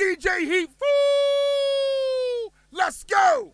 [0.00, 2.52] DJ Heat Fool!
[2.72, 3.52] Let's go!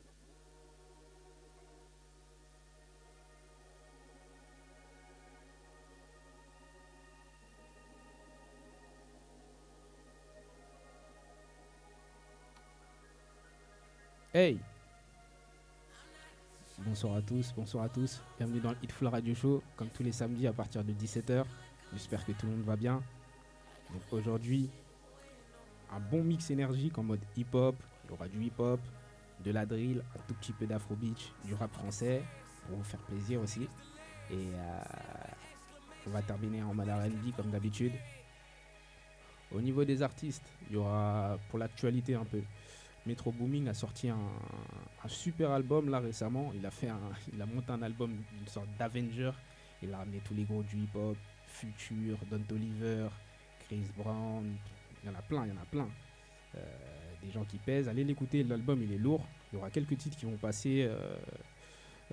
[14.32, 14.60] Hey
[16.78, 18.23] Bonsoir à tous, bonsoir à tous.
[18.38, 21.45] Bienvenue dans le Hitful Radio Show, comme tous les samedis à partir de 17h.
[21.92, 23.02] J'espère que tout le monde va bien.
[23.92, 24.70] Donc aujourd'hui,
[25.92, 27.76] un bon mix énergique en mode hip-hop.
[28.04, 28.80] Il y aura du hip-hop,
[29.45, 32.23] de la drill, un tout petit peu d'afrobeat, du rap français
[32.66, 33.68] pour vous faire plaisir aussi.
[34.30, 34.80] Et euh,
[36.06, 37.93] on va terminer en mode R&B comme d'habitude.
[39.52, 42.43] Au niveau des artistes, il y aura pour l'actualité un peu.
[43.06, 44.18] Metro Booming a sorti un,
[45.06, 46.50] super album là récemment.
[46.54, 46.98] Il a fait un,
[47.32, 49.30] il a monté un album d'une sorte d'Avenger.
[49.82, 53.09] Il a ramené tous les gros du hip-hop, Future, Don Oliver,
[53.60, 54.56] Chris Brown.
[55.07, 55.88] Il y en a plein, il y en a plein.
[56.57, 56.60] Euh,
[57.23, 57.88] des gens qui pèsent.
[57.88, 59.24] Allez l'écouter, l'album il est lourd.
[59.52, 61.16] Il y aura quelques titres qui vont passer euh,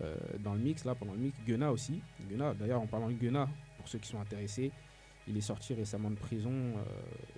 [0.02, 1.36] euh, dans le mix là pendant le mix.
[1.46, 2.02] Gunna aussi.
[2.30, 4.72] Gunna, d'ailleurs en parlant de Gunna, pour ceux qui sont intéressés,
[5.28, 6.54] il est sorti récemment de prison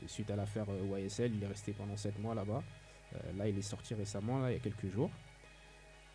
[0.08, 0.66] suite à l'affaire
[0.98, 1.34] YSL.
[1.36, 2.64] Il est resté pendant 7 mois là-bas.
[3.38, 5.12] Là, il est sorti récemment, là, il y a quelques jours.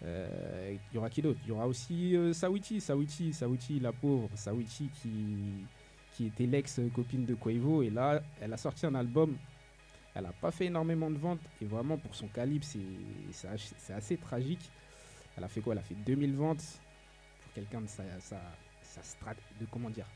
[0.02, 1.38] Il y aura qui d'autre?
[1.44, 5.64] Il y aura aussi euh, Sawiti, Sawiti, Sawiti, la pauvre, Sawiti qui,
[6.12, 7.83] qui était l'ex-copine de Quavo.
[7.83, 9.36] Et là, elle a sorti un album.
[10.14, 11.41] Elle n'a pas fait énormément de ventes.
[11.62, 12.64] Et vraiment, pour son calibre,
[13.30, 14.70] c'est assez tragique.
[15.36, 15.75] Elle a fait quoi?
[15.75, 16.80] Elle a fait 2000 ventes.
[17.42, 18.40] Pour quelqu'un de sa, sa,
[18.83, 20.07] sa de comment dire?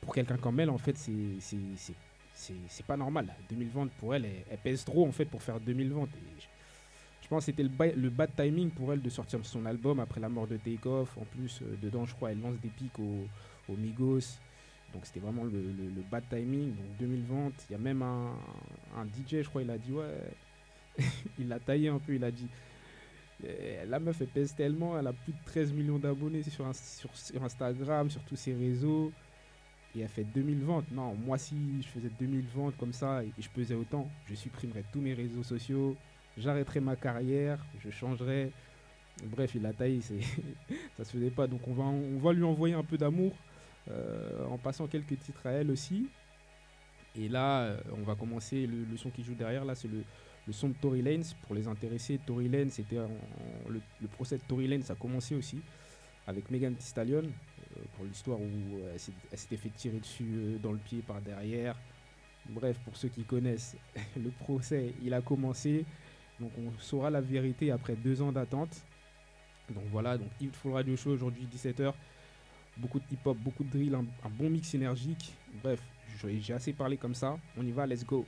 [0.00, 3.34] Pour quelqu'un comme elle, en fait, c'est pas normal.
[3.48, 6.10] 2000 ventes pour elle, elle, pèse trop en fait pour faire 2000 ventes.
[7.26, 9.98] Je, pense que c'était le, ba- le bad timing pour elle de sortir son album
[9.98, 11.18] après la mort de Takeoff.
[11.18, 13.26] En plus, euh, dedans, je crois, elle lance des pics aux,
[13.68, 14.38] aux Migos.
[14.94, 16.68] Donc c'était vraiment le, le- bad timing.
[16.76, 17.66] Donc 2000 ventes.
[17.68, 18.32] Il y a même un,
[18.96, 20.14] un DJ, je crois, il a dit ouais.
[21.38, 22.14] il l'a taillé un peu.
[22.14, 22.46] Il a dit
[23.44, 24.98] euh, la meuf, elle pèse tellement.
[24.98, 26.64] Elle a plus de 13 millions d'abonnés sur,
[27.12, 29.12] sur, Instagram, sur tous ses réseaux
[29.94, 30.90] et elle fait 2000 ventes.
[30.92, 34.84] Non, moi si je faisais 2000 ventes comme ça et je pesais autant, je supprimerais
[34.92, 35.96] tous mes réseaux sociaux,
[36.36, 38.50] j'arrêterais ma carrière, je changerais.
[39.24, 40.00] Bref, il a taillé,
[40.96, 41.46] ça se faisait pas.
[41.46, 43.32] Donc on va, on va lui envoyer un peu d'amour
[43.90, 46.08] euh, en passant quelques titres à elle aussi.
[47.18, 49.64] Et là, euh, on va commencer le, le son qui joue derrière.
[49.64, 50.04] Là, c'est le,
[50.46, 51.24] le son de Tory Lanez.
[51.42, 52.98] Pour les intéressés, Tory Lanez, c'était
[53.68, 55.60] le, procès de Tory Lanez a commencé aussi
[56.26, 58.44] avec Megan Thee Stallion euh, pour l'histoire où
[58.92, 61.76] elle s'était fait tirer dessus dans le pied par derrière.
[62.48, 63.76] Bref, pour ceux qui connaissent,
[64.16, 65.84] le procès, il a commencé.
[66.40, 68.84] Donc on saura la vérité après deux ans d'attente.
[69.70, 71.92] Donc voilà, donc Full Radio Show aujourd'hui 17h.
[72.76, 75.32] Beaucoup de hip-hop, beaucoup de drill, un, bon mix énergique.
[75.62, 75.80] Bref,
[76.22, 77.38] j'ai assez parlé comme ça.
[77.56, 78.26] On y va, let's go.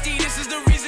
[0.00, 0.81] This is the reason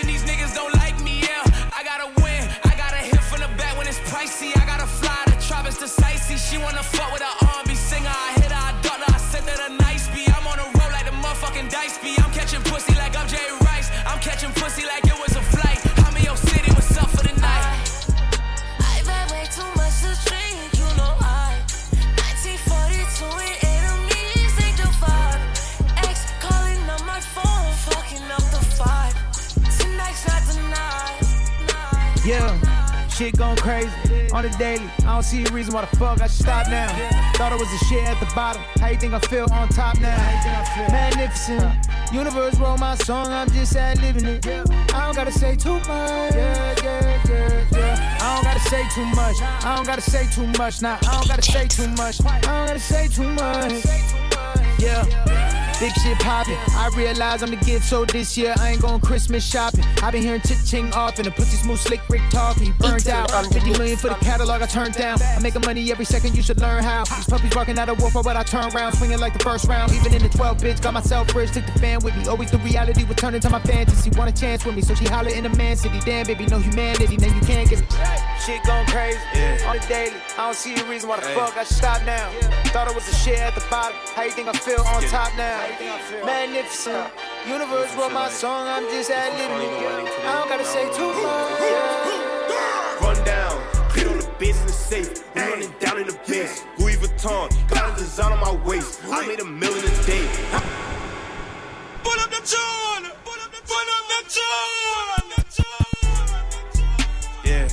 [33.14, 33.90] shit going crazy.
[34.32, 34.90] on the daily.
[35.00, 36.88] I don't see a reason why the fuck I should stop now.
[37.34, 38.62] Thought it was a shit at the bottom.
[38.81, 40.16] How you think I feel on top now?
[40.90, 41.87] Magnificent.
[42.12, 44.46] Universe wrote my song, I'm just sad living it.
[44.46, 45.88] I don't gotta say too much.
[45.88, 48.19] Yeah, yeah, yeah, yeah.
[48.20, 49.37] I don't gotta say too much.
[49.40, 50.82] I don't gotta say too much.
[50.82, 52.25] Nah, I don't gotta say too much.
[52.25, 53.84] I don't gotta say too much.
[54.78, 55.55] Yeah.
[55.81, 56.56] Big shit poppin'.
[56.70, 59.74] I realize I'm the gift, so this year I ain't going Christmas shopping.
[60.05, 61.25] I been hearing chit-ching often.
[61.25, 62.75] The pussy smooth, slick, Rick talking.
[62.79, 63.31] Burnt out.
[63.31, 65.17] 50 million for the catalog I turned down.
[65.35, 67.05] I'm making money every second, you should learn how.
[67.05, 68.93] These puppies walking out of war for what I turn around.
[68.93, 69.93] Swinging like the first round.
[69.93, 72.27] Even in the 12 bitch, got myself rich, took the fan with me.
[72.29, 74.11] Always the reality would turn into my fantasy.
[74.11, 75.99] Want a chance with me, so she holler in a man city.
[76.05, 77.93] Damn, baby, no humanity, Now you can't get it.
[78.45, 79.71] Shit going crazy Yeah.
[79.71, 80.17] on the daily.
[80.37, 81.35] I don't see a reason why the Hey.
[81.35, 82.29] fuck I should stop now.
[82.75, 83.97] Thought it was a shit at the bottom.
[84.15, 85.11] How you think I feel on get it.
[85.11, 85.65] top now?
[86.27, 87.09] Magnificent.
[87.46, 89.69] Universe wrote my song, I'm just ad libbing it.
[90.25, 91.61] I don't gotta say too much.
[91.61, 93.00] yeah.
[93.00, 93.61] Run down,
[93.91, 95.23] clear on the business safe.
[95.35, 96.64] We running down in the base.
[96.79, 99.00] Louis Vuitton, got a design on my waist.
[99.11, 100.26] I made a million a day.
[102.02, 104.20] Pull up the tune, pull up the pull up the
[105.52, 105.64] tune.
[107.44, 107.69] Yeah.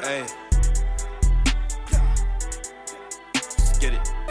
[0.00, 0.24] Hey.
[3.34, 4.00] Let's get it.
[4.28, 4.30] I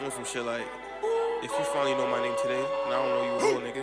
[0.00, 0.66] want some shit like,
[1.42, 3.82] if you finally know my name today, and I don't know you a real nigga.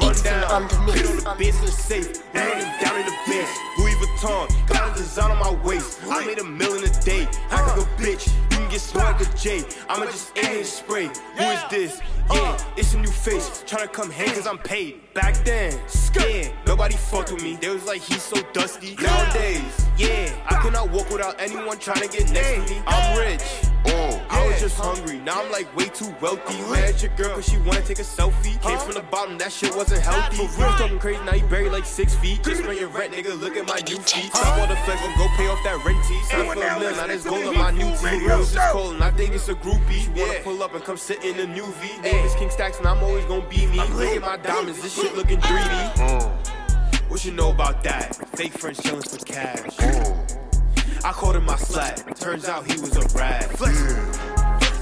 [0.00, 2.22] Run down, on the mix, hit on the on the business safe.
[2.34, 3.48] Running down in the bench.
[3.78, 6.00] Louis Vuitton, got a design on my waist.
[6.08, 7.28] I made a million a day.
[7.50, 9.64] Act like a bitch, you can get smart like a J.
[9.88, 11.06] I'ma just aim and spray.
[11.36, 12.00] Who is this?
[12.30, 13.62] Yeah, it's a new face.
[13.66, 15.01] Tryna come hang cause I'm paid.
[15.14, 15.78] Back then,
[16.18, 17.56] yeah, nobody fucked with me.
[17.60, 18.96] They was like, he's so dusty.
[18.96, 22.82] Nowadays, yeah, I cannot walk without anyone trying to get next to me.
[22.86, 23.42] I'm rich.
[23.84, 25.18] Oh, I was just hungry.
[25.18, 26.54] Now I'm like way too wealthy.
[26.70, 28.60] Mad at your girl cause she wanna take a selfie.
[28.62, 30.36] Came from the bottom, that shit wasn't healthy.
[30.36, 32.44] For real talking crazy, now you buried like six feet.
[32.44, 33.38] Just pay your rent, nigga.
[33.40, 34.30] Look at my new feet.
[34.32, 36.22] Stop all the flex and go pay off that rent tee.
[36.30, 37.92] Sign for a mill, now there's gold on my new.
[37.96, 40.04] For real, just and I think it's a groupie.
[40.04, 42.00] She wanna pull up and come sit in the new V.
[42.02, 43.78] Name is King Stacks, and I'm always gonna be me.
[43.78, 47.10] Look at my diamonds, this shit looking 3D.
[47.10, 48.14] What you know about that?
[48.36, 49.76] Fake friends chillin' for cash.
[51.04, 52.14] I called him my slack.
[52.16, 53.44] Turns out he was a rat.
[53.58, 53.76] flex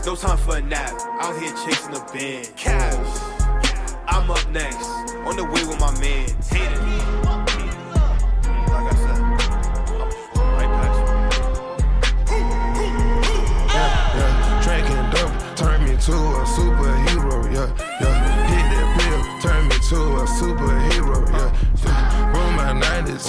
[0.05, 0.93] No time for a nap.
[1.21, 2.55] Out here chasing the band.
[2.57, 3.21] Cash.
[4.07, 4.87] I'm up next.
[5.27, 6.29] On the way with my man.
[6.43, 7.30] Tatum.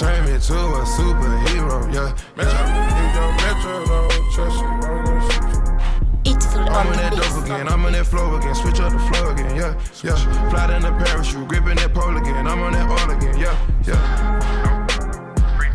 [0.00, 3.36] turned me to a superhero, yeah, yeah.
[3.42, 6.32] Metro don't trust you, I'm gonna shoot you.
[6.32, 8.80] It's full I'm on on the that dope again, I'm on that flow again, switch
[8.80, 10.50] up the flow again, yeah, yeah.
[10.50, 13.56] Fly in the parachute, gripping that pole again, I'm on that all again, yeah,
[13.86, 14.71] yeah.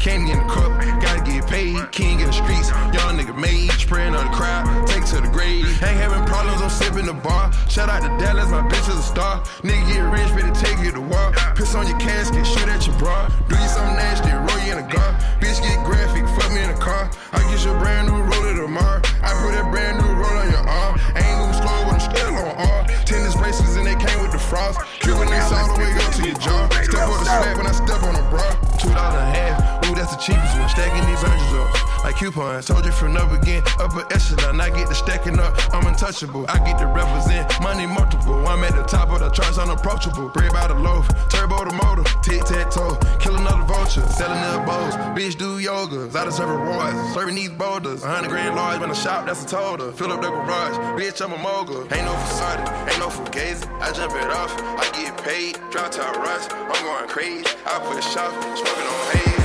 [0.08, 0.72] Candy in the cup,
[1.04, 1.76] gotta get paid.
[1.92, 3.68] King in the streets, young nigga made.
[3.76, 5.68] Spraying on the crowd, take to the grave.
[5.84, 7.52] Ain't having problems, I'm sipping the bar.
[7.68, 9.44] Shout out to Dallas, my bitch is a star.
[9.68, 11.36] Nigga get rich, better take you to war.
[11.60, 13.28] Piss on your casket, shoot at your bra.
[13.52, 15.12] Do you something nasty, roll you in a car.
[15.44, 17.12] Bitch get graphic, fuck me in a car.
[17.36, 19.04] I get your brand new roller tomorrow.
[19.20, 20.96] I put that brand new roll on your arm.
[21.20, 22.88] Ain't move slow, but I'm still on R.
[23.04, 24.80] Tennis bracelets and they came with the frost.
[25.04, 26.64] Cuban links all the way up to your jaw.
[26.88, 28.48] Step on the snap when I step on a bra.
[28.80, 29.77] Two dollars a half.
[29.98, 30.70] That's the cheapest one.
[30.70, 32.68] Stacking these hundreds up like coupons.
[32.68, 34.62] Told you from up again, upper echelon.
[34.62, 35.58] I get the stacking up.
[35.74, 36.46] I'm untouchable.
[36.48, 38.48] I get to represent money multiple.
[38.48, 40.30] I'm at the top of the charts, unapproachable.
[40.30, 44.64] Bread by the loaf, turbo the motor, tic tac toe, kill another vulture, selling their
[44.68, 44.94] bowls.
[45.18, 47.14] Bitch do yogas, I deserve rewards.
[47.16, 49.92] Serving these boulders, a hundred grand large when I shop, that's a total.
[49.94, 51.82] Fill up the garage, bitch I'm a mogul.
[51.92, 53.66] Ain't no facade, ain't no fugazi.
[53.82, 55.58] I jump it off, I get paid.
[55.72, 57.48] Drop top rush, I'm going crazy.
[57.66, 59.37] I put a shop, smoking on haze.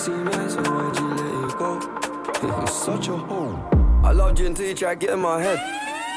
[0.00, 2.62] Pussy nice, so why'd you let it go?
[2.62, 3.58] It's such a hole.
[4.02, 5.58] I loved you until you tried getting my head,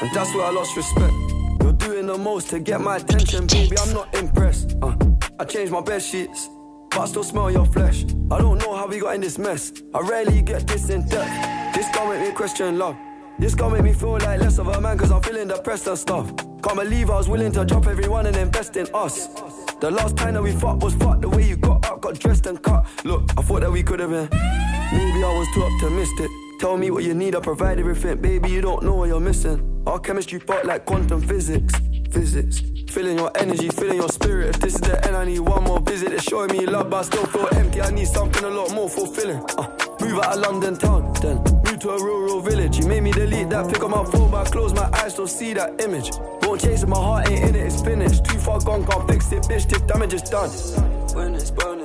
[0.00, 1.12] and that's where I lost respect.
[1.60, 3.76] You're doing the most to get my attention, baby.
[3.78, 4.76] I'm not impressed.
[4.80, 4.96] Uh,
[5.38, 6.48] I changed my bed sheets,
[6.90, 8.04] but I still smell your flesh.
[8.30, 9.72] I don't know how we got in this mess.
[9.92, 11.74] I rarely get this in depth.
[11.74, 12.96] This gon' make me question love.
[13.38, 15.98] This gon' make me feel like less of a man, cause I'm feeling depressed and
[15.98, 16.34] stuff.
[16.62, 19.26] Can't believe I was willing to drop everyone and invest in us.
[19.80, 21.73] The last time that we fought was fucked the way you got
[22.04, 22.86] got dressed and cut.
[23.04, 24.28] Look, I thought that we could have been.
[24.92, 26.30] Maybe I was too optimistic.
[26.60, 28.20] Tell me what you need, I provide everything.
[28.20, 29.82] Baby, you don't know what you're missing.
[29.86, 31.72] Our chemistry part like quantum physics.
[32.10, 32.60] Physics.
[32.90, 34.50] Feeling your energy, feeling your spirit.
[34.50, 36.12] If this is the end, I need one more visit.
[36.12, 37.80] It's showing me love, but I still feel empty.
[37.80, 39.42] I need something a lot more fulfilling.
[39.56, 39.66] Uh,
[39.98, 42.78] move out of London town, then move to a rural village.
[42.78, 45.26] You made me delete that, pick up my phone, but I close my eyes, still
[45.26, 46.10] see that image.
[46.42, 48.26] Won't chase it, my heart ain't in it, it's finished.
[48.26, 49.68] Too far gone, can't fix it, bitch.
[49.68, 50.50] This damage is done.
[51.14, 51.83] When it's burning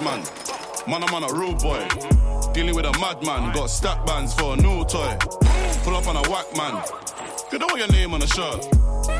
[0.00, 0.26] A bad
[0.86, 1.02] man.
[1.02, 1.86] I'm on a rude boy.
[2.52, 3.52] Dealing with a madman.
[3.52, 5.16] Got stack bands for a new toy.
[5.82, 6.82] Pull up on a whack man.
[7.50, 8.66] Don't want your name on the shirt.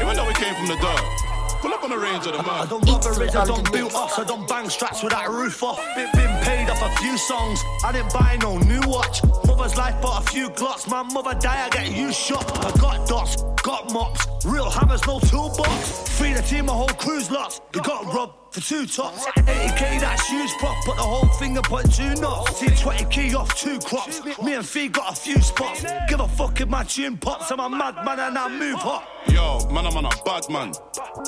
[0.00, 1.60] Even though we came from the dirt.
[1.60, 2.62] Pull up on the range of the man.
[2.62, 5.62] I don't bother it, I don't build off, I don't bang straps with that roof
[5.62, 5.80] off.
[5.96, 9.22] Been, been paid off a few songs, I didn't buy no new watch.
[9.46, 12.44] Mother's life bought a few glocks, my mother die, I get you shot.
[12.58, 16.06] I got dots, got mops, real hammers, no toolbox.
[16.18, 17.62] Free the team, my whole crew's lost.
[17.74, 19.26] You got robbed for two tops.
[19.26, 22.58] 80k, that shoes prop, put the whole thing up on two knots.
[22.58, 24.22] See 20k off two crops.
[24.40, 25.84] Me and Fee got a few spots.
[26.08, 29.08] Give a fuck if my tune pops, I'm a madman and I move hot.
[29.26, 30.72] Yo, man, I'm on a bad man.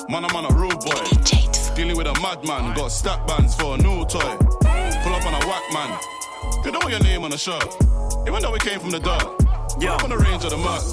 [0.07, 1.75] Man, I'm on a rude boy.
[1.75, 2.73] Dealing with a madman.
[2.75, 4.19] Got stack bands for a new toy.
[4.19, 5.99] Pull up on a whack man.
[6.63, 7.75] You don't want your name on the shirt.
[8.25, 9.46] Even though we came from the dirt.
[9.75, 10.83] Pull up on the range of the mud.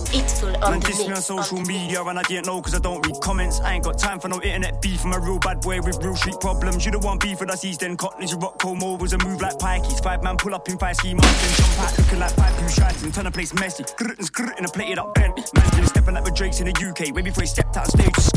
[0.70, 3.60] Man diss me on social media and I didn't know cause I don't read comments.
[3.60, 5.04] I ain't got time for no internet beef.
[5.04, 6.84] I'm a real bad boy with real street problems.
[6.84, 8.26] You the one beef with us East End Cotton.
[8.26, 10.02] You rock cold mobiles and move like pikeys.
[10.02, 11.56] Five man pull up in five ski mountains.
[11.56, 13.84] Jump out looking like five blue shites and turn the place messy.
[13.84, 15.44] Grr and skrr in a plated up Bentley.
[15.54, 17.14] Man's been stepping like with Drake's in the UK.
[17.14, 18.34] Way before he stepped out stage, just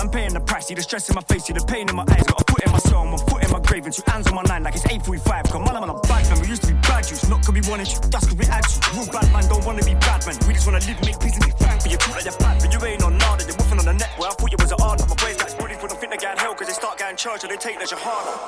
[0.00, 0.68] I'm paying the price.
[0.68, 2.24] See the stress in my face, see the pain in my eyes.
[2.24, 3.84] Got a foot in my soul, my foot in my grave.
[3.84, 5.52] And two hands on my nine like it's 845.
[5.52, 6.40] Come on, I'm on a bad man.
[6.40, 7.28] We used to be bad juice.
[7.28, 8.00] Not cause we wanted you.
[8.08, 8.80] That's we had you.
[8.96, 10.40] Real bad man don't wanna be bad man.
[10.48, 11.84] We just wanna live, make peace and be frank.
[11.84, 13.44] But you talk like you're bad, but you ain't on nada.
[13.44, 14.08] You're woofing on the net.
[14.16, 15.04] Well, I thought you was an art.
[15.04, 17.52] My boys like bodies wouldn't think they get hell cause they start getting charged and
[17.52, 18.40] they take leisure harder.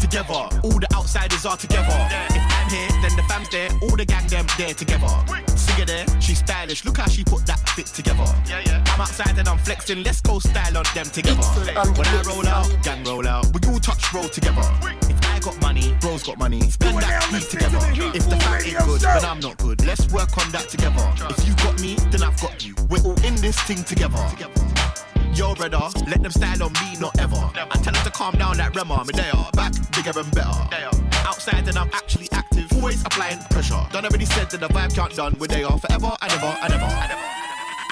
[0.00, 0.48] together.
[0.64, 1.92] All the outsiders are together.
[2.32, 3.68] If I'm here, then the fam's there.
[3.84, 5.12] All the gang them there together.
[5.76, 6.84] Singer there, she's stylish.
[6.84, 8.24] Look how she put that fit together.
[8.48, 8.84] Yeah, yeah.
[8.86, 10.02] I'm outside and I'm flexing.
[10.02, 11.42] Let's go style on them together.
[11.42, 13.46] When I roll out, gang roll out.
[13.52, 14.62] We all touch roll together.
[15.02, 16.60] If I got money, bro's got money.
[16.70, 17.78] Spend that piece together.
[18.14, 19.84] If the fam ain't good, then I'm not good.
[19.84, 21.12] Let's work on that together.
[21.28, 22.74] If you've got me, then I've got you.
[22.88, 24.24] We're all in this thing together.
[25.34, 25.78] Yo, brother,
[26.08, 27.50] let them style on me, not ever.
[27.54, 29.04] And tell them to calm down like Rema.
[29.04, 31.05] Me they are back, bigger and better.
[31.26, 33.84] Outside, then I'm actually active, always applying pressure.
[33.90, 36.72] Done already said that the vibe can't done with they are forever and ever and
[36.72, 36.84] ever.
[36.84, 37.22] And ever.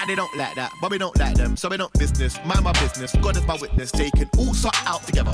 [0.00, 2.38] And they don't like that, but we don't like them, so we don't business.
[2.44, 3.90] Mind my business, God is my witness.
[3.90, 5.32] They can all sort out together.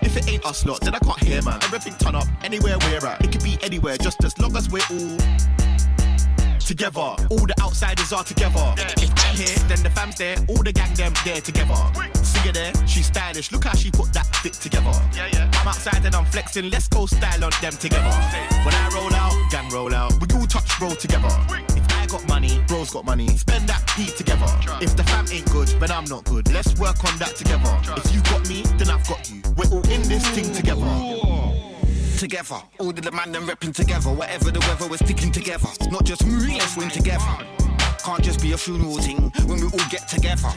[0.00, 1.58] If it ain't us lot, then I can't hear man.
[1.64, 3.22] Everything turn up anywhere we're at.
[3.22, 5.18] It could be anywhere, just as long as we're all
[6.58, 7.00] together.
[7.00, 8.74] All the outsiders are together.
[8.78, 10.36] If I'm here, then the fam's there.
[10.48, 12.13] All the gang them there together.
[12.44, 13.52] Singer there, she's stylish.
[13.52, 14.92] Look how she put that fit together.
[15.14, 15.50] Yeah, yeah.
[15.54, 16.68] I'm outside and I'm flexing.
[16.70, 18.10] Let's go style on them together.
[18.64, 20.12] When I roll out, gang roll out.
[20.20, 21.28] We all touch roll together.
[21.70, 23.28] If I got money, bro's got money.
[23.36, 24.46] Spend that heat together.
[24.82, 26.52] If the fam ain't good, then I'm not good.
[26.52, 27.78] Let's work on that together.
[27.96, 29.40] If you got me, then I've got you.
[29.56, 30.84] We're all in this thing together.
[32.18, 34.10] Together, all of the man them repping together.
[34.10, 35.68] Whatever the weather, we're sticking together.
[35.90, 37.24] Not just me, let's win together.
[38.04, 40.52] Can't just be a funeral thing when we all get together.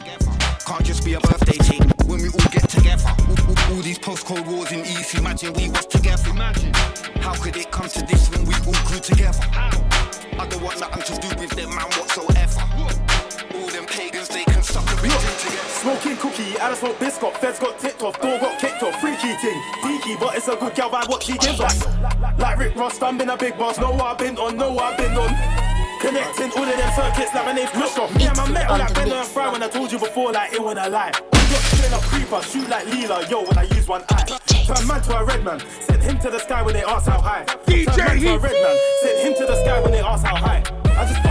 [0.67, 3.07] Can't just be a birthday thing when we all get together.
[3.07, 6.29] All, all- all these post-cold wars in East, imagine we was together.
[6.29, 6.73] Imagine.
[7.23, 9.39] How could it come to this when we all grew together?
[9.53, 12.59] I don't want nothing to do with them man whatsoever.
[13.55, 15.67] All them pagans, they can suck a thing together.
[15.69, 19.61] Smoking cookie, Alice smoke biscuit, Feds got ticked off, door got kicked off, freaky ting,
[19.81, 21.79] deaky, but it's a good gal vibe what she gives off.
[22.37, 24.83] Like Rick Ross, I'm been a big boss, know what I've been on, know what
[24.83, 25.66] I've been on.
[25.99, 28.15] Connecting all of them circuits like my name's Christoph.
[28.15, 30.63] Me and my metal like Ben and Fry when I told you before, like it
[30.63, 31.11] when I lie.
[31.11, 34.25] Got killing a creeper, shoot like Leela, yo, when I use one eye.
[34.45, 37.19] Turn man to a red man, send him to the sky when they ask how
[37.19, 37.45] high.
[37.45, 40.35] Turn man to a red man, send him to the sky when they ask how
[40.35, 40.63] high.
[40.85, 41.26] I just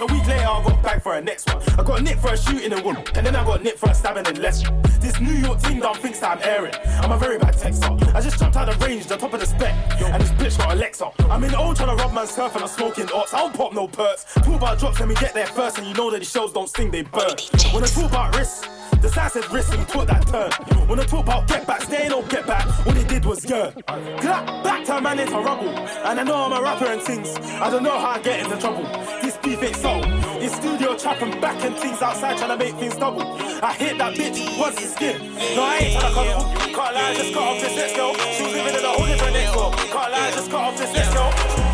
[0.00, 1.62] a week later, I got back for a next one.
[1.78, 3.94] I got nicked for a shooting and wood, and then I got nicked for a
[3.94, 4.62] stabbing and less.
[5.00, 6.74] This New York team done thinks that I'm airing.
[7.02, 8.14] I'm a very bad texter.
[8.14, 10.72] I just jumped out of range, the top of the spec, and this bitch got
[10.72, 11.10] Alexa.
[11.30, 13.34] I'm in the old trying to rob man's surf and I'm smoking ops.
[13.34, 14.24] I don't pop no perks.
[14.34, 16.68] Talk about drops, let me get there first, and you know that the shells don't
[16.68, 17.36] sting, they burn.
[17.72, 18.68] When I talk about risks.
[19.02, 20.52] The said risk and took that turn.
[20.88, 23.72] When I talk about get back, stay no get back, all he did was yearn.
[23.82, 25.70] Clap back to man into rubble.
[25.70, 27.34] And I know I'm a rapper and things.
[27.60, 28.84] I don't know how I get into trouble.
[29.20, 30.04] This beef ain't soul.
[30.40, 33.22] In studio trapping back and things outside trying to make things double.
[33.60, 35.18] I hit that bitch once it's skin.
[35.56, 36.44] No, I ain't trying to cuddle.
[36.72, 38.14] Can't lie, I just cut off this next girl.
[38.14, 39.74] She was living in a whole different next world.
[39.74, 41.71] Can't lie, just cut off this next girl.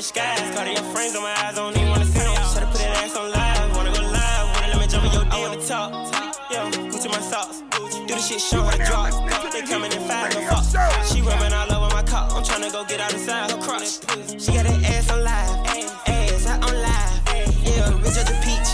[0.00, 2.18] Niggas live in the skies, Cartier frames on my eyes, I don't even wanna see
[2.18, 2.34] them.
[2.34, 5.12] Try to put that ass on live, wanna go live, wanna let me jump in
[5.12, 5.32] your DM.
[5.32, 5.92] I wanna talk,
[6.50, 7.62] yeah, Gucci my socks.
[8.06, 9.12] Do the shit, show her the drop.
[9.52, 10.64] They coming in five, no fuck.
[11.06, 14.00] She rubbing all over my car, I'm tryna go get out inside her crotch.
[14.40, 15.66] She got that ass on live,
[16.06, 17.20] ass out on live.
[17.64, 18.70] Yeah, rich as a peach.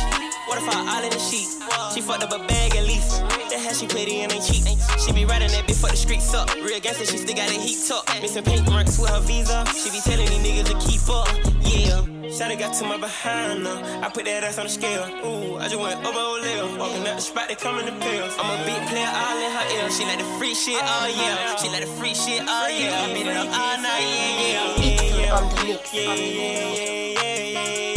[0.47, 1.49] What if I all in the sheet?
[1.95, 3.36] She fucked up a bag at least.
[3.67, 4.63] How she pretty and ain't cheap.
[5.03, 6.55] She be riding that bitch for the streets up.
[6.55, 8.07] Real gangster, she still got it heat up.
[8.23, 9.67] Missing pink marks with her visa.
[9.75, 11.27] She be telling these niggas to keep up.
[11.67, 12.07] Yeah.
[12.31, 14.07] Shawty got to my behind now.
[14.07, 15.03] I put that ass on the scale.
[15.27, 16.79] Ooh, I just went over Oleo.
[16.79, 18.37] Walking out the spot, they coming the pills.
[18.39, 19.91] I'm a big player all in her ear.
[19.91, 21.57] She like the free shit, oh yeah.
[21.57, 23.03] She like the free shit, oh yeah.
[23.03, 24.79] I beat it up all night, yeah, yeah.
[24.79, 25.27] Yeah, yeah.
[25.27, 27.96] Yeah, yeah, yeah, yeah, yeah, yeah,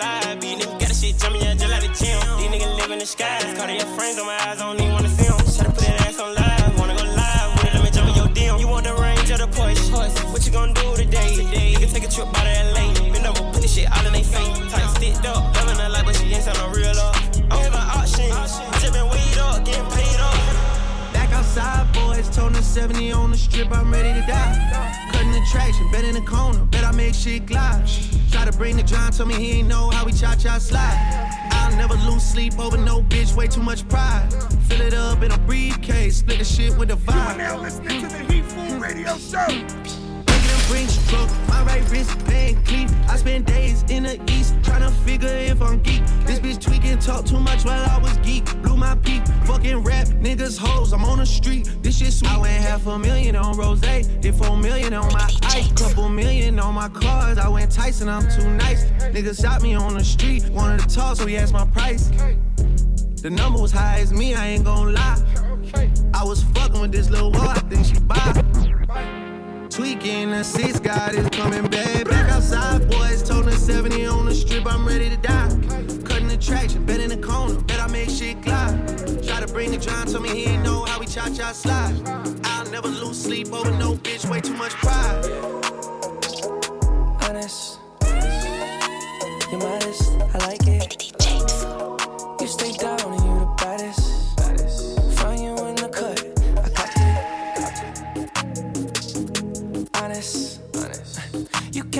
[0.00, 1.92] back woods in the live, beat nigga got the shit jumping, yeah, just like the
[1.92, 2.20] gym.
[2.38, 5.08] These niggas live in the skies, Cartier frames on my eyes, I don't even wanna
[5.08, 5.38] see 'em.
[5.38, 8.14] Try to put that ass on live, wanna go live, wanna let me jump in
[8.14, 8.58] your DM.
[8.58, 10.32] You want the range of the Porsche?
[10.32, 11.36] What you gonna do today?
[11.36, 12.86] Today, you can take a trip out of LA.
[13.12, 14.58] Bend over, put this shit all in they face.
[14.72, 17.16] Tight sticked up, loving her like, but she ain't sound no real up.
[17.16, 19.06] I don't have an option, I just been
[19.40, 20.38] up, getting paid up.
[21.12, 24.54] Back outside, boys, told them 70 on the strip, I'm ready to die.
[25.12, 27.88] Cutting the traction, bet in the corner, bet I make shit glide.
[28.40, 31.28] Try to bring the told me he ain't know how we cha cha slide.
[31.50, 34.30] I'll never lose sleep over no bitch, way too much pride.
[34.62, 37.12] Fill it up in a briefcase, split the shit with a vibe.
[37.12, 39.99] You are now listening to the Heat Food Radio Show.
[40.70, 42.88] Bring stroke, my right wrist pain clean.
[43.08, 46.06] I spend days in the east trying to figure if I'm geek.
[46.26, 48.44] This bitch tweaking, talk too much while I was geek.
[48.62, 50.92] Blew my peak, fucking rap niggas hoes.
[50.92, 52.30] I'm on the street, this shit sweet.
[52.30, 56.60] I went half a million on rose, did four million on my ice, couple million
[56.60, 57.36] on my cars.
[57.36, 58.84] I went Tyson, I'm too nice.
[59.12, 62.12] Niggas shot me on the street, wanted to talk, so he asked my price.
[63.22, 65.20] The number was high as me, I ain't gon' lie.
[66.14, 68.39] I was fucking with this little wall, I think she buy.
[69.80, 72.04] Tweaking, the six God is coming back.
[72.04, 75.48] Back outside, boys told us 70 on the strip, I'm ready to die.
[76.04, 78.76] Cutting the traction, bet in the corner, bet I make shit glide.
[79.26, 81.94] Try to bring the John, told me he ain't know how we cha cha slide.
[82.44, 85.24] I'll never lose sleep over no bitch, way too much pride.
[87.24, 87.78] honest.
[89.50, 91.10] You're modest, I like it.
[92.38, 93.19] You stay down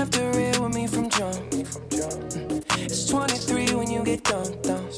[0.01, 1.37] kept it real with me from jump.
[2.79, 4.89] It's 23 when you get done, done.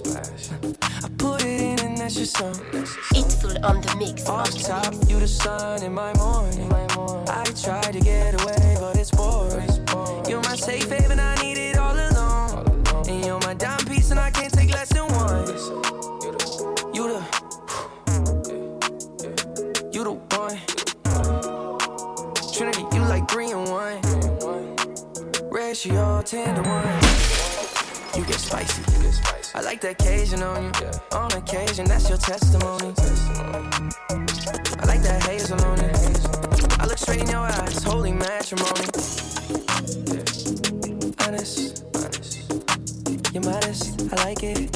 [1.02, 2.54] I put it in and that's your song.
[2.72, 4.28] It's full on the mix.
[4.28, 6.72] Off top, you the sun in my morning.
[6.72, 9.72] I tried to get away, but it's boring.
[10.28, 11.41] You're my safe haven, I
[26.22, 26.85] Ratio ten to one.
[28.16, 28.82] You get spicy.
[29.54, 30.90] I like the occasion on you.
[31.12, 32.94] On occasion, that's your testimony.
[34.78, 36.80] I like that hazel on it.
[36.80, 38.87] I look straight in your eyes, holy matrimony.
[41.26, 41.85] Honest,
[43.32, 44.71] you're modest, I like it.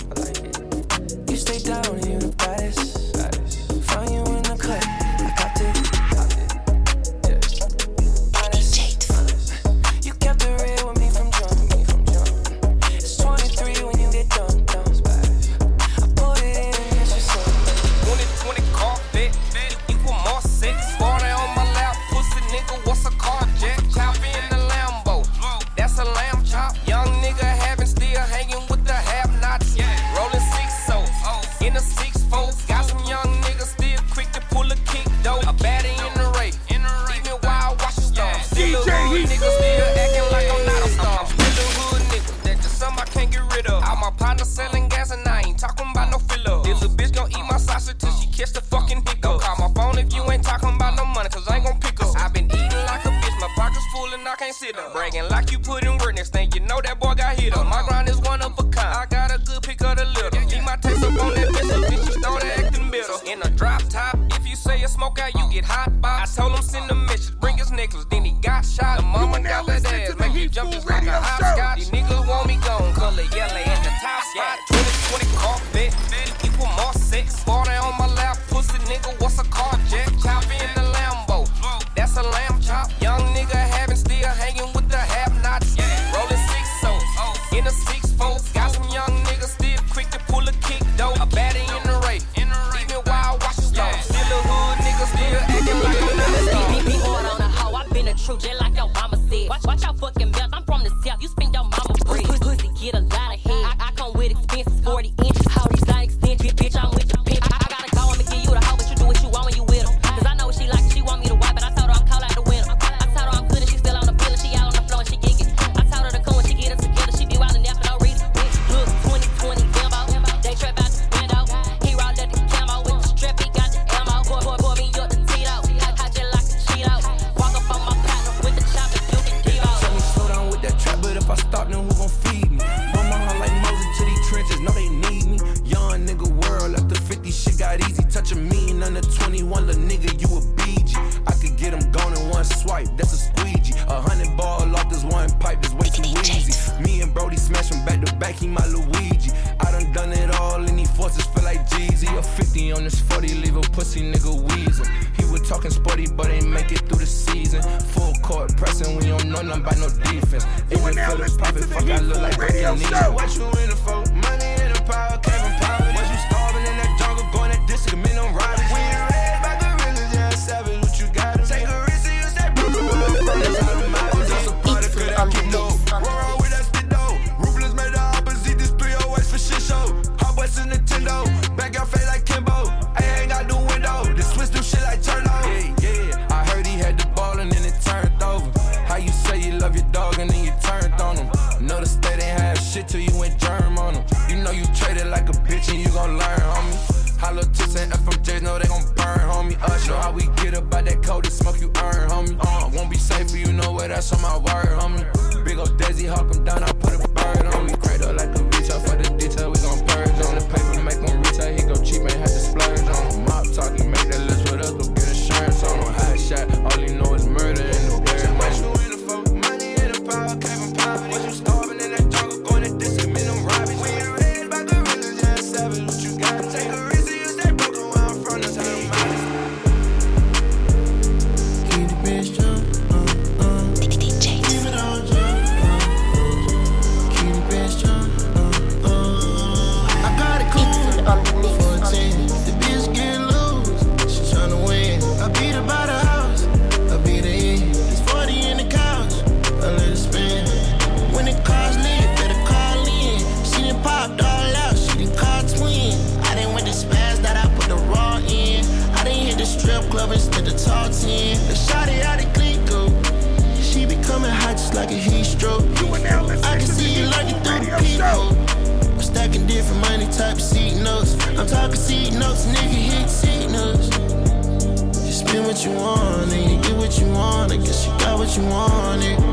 [275.67, 277.53] you want, and you get what you want.
[277.53, 279.26] I guess you got what you wanted.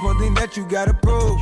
[0.00, 1.40] Just one thing that you gotta prove.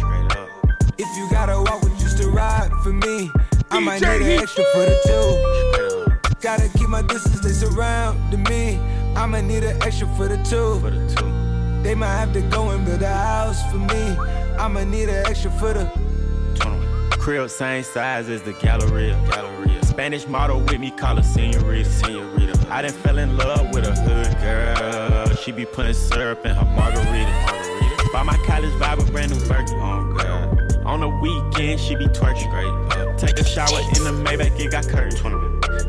[0.99, 3.31] If you gotta walk with just to ride for me,
[3.71, 6.35] I might need an extra for the two.
[6.41, 8.79] Gotta keep my distance, they surrounding me.
[9.17, 10.81] I'ma need an extra for the two.
[11.83, 14.17] They might have to go and build a house for me.
[14.59, 15.87] I'ma need an extra for the
[17.19, 19.15] Crib same size as the Galleria.
[19.31, 19.85] Galleria.
[19.85, 21.91] Spanish model with me, call her senorita.
[21.91, 22.67] Senorita.
[22.71, 25.37] I done fell in love with a hood girl.
[25.37, 27.58] She be putting syrup in her margarita.
[28.13, 28.13] Margarita.
[28.13, 29.79] Buy my college vibe with brand new Birkin.
[29.81, 30.87] Oh God.
[30.87, 32.51] On the weekend, she be twerking.
[32.51, 33.19] Great.
[33.19, 35.23] Take a shower in the Maybach, it got curtains.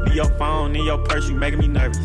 [0.06, 1.98] Need your phone, in your purse, you making me nervous.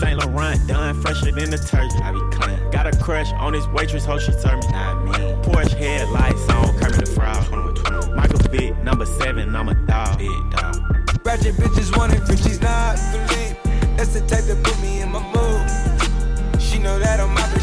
[0.00, 2.02] Saint Laurent done fresher than detergent.
[2.02, 2.70] I be clean.
[2.70, 4.68] Got a crush on this waitress, hope she serve me.
[4.72, 5.12] Not me.
[5.42, 8.14] Porsche headlights on, Kermit the Frog.
[8.14, 10.18] Michael Vick, number seven, I'm a dog.
[10.18, 10.76] Big dog.
[11.24, 13.58] Ratchet bitches want wanting Frenchie's not Philippe.
[13.96, 16.60] That's the type that put me in my mood.
[16.60, 17.53] She know that I'm out,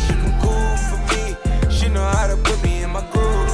[2.32, 3.52] She know how to put me in my groove.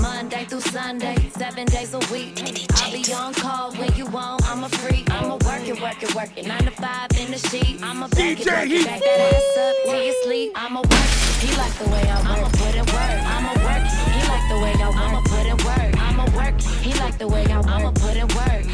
[0.00, 2.40] Monday through Sunday, seven days a week.
[2.74, 4.42] I'll be on call when you want.
[4.50, 5.10] I'm a freak.
[5.10, 6.46] I'm a work it, work it, work it.
[6.46, 7.80] Nine to five in the sheet.
[7.82, 10.52] I'm a back it, back it, back that ass up till you sleep.
[10.56, 11.10] I'm a work.
[11.38, 12.26] He like the way I work.
[12.26, 13.20] I'ma put in work.
[13.32, 13.84] I'm a work.
[14.10, 14.98] He like the way I work.
[14.98, 15.92] I'ma put in work.
[16.00, 16.60] I'm a work.
[16.82, 17.68] He like the way I work.
[17.68, 18.64] I'ma put in work.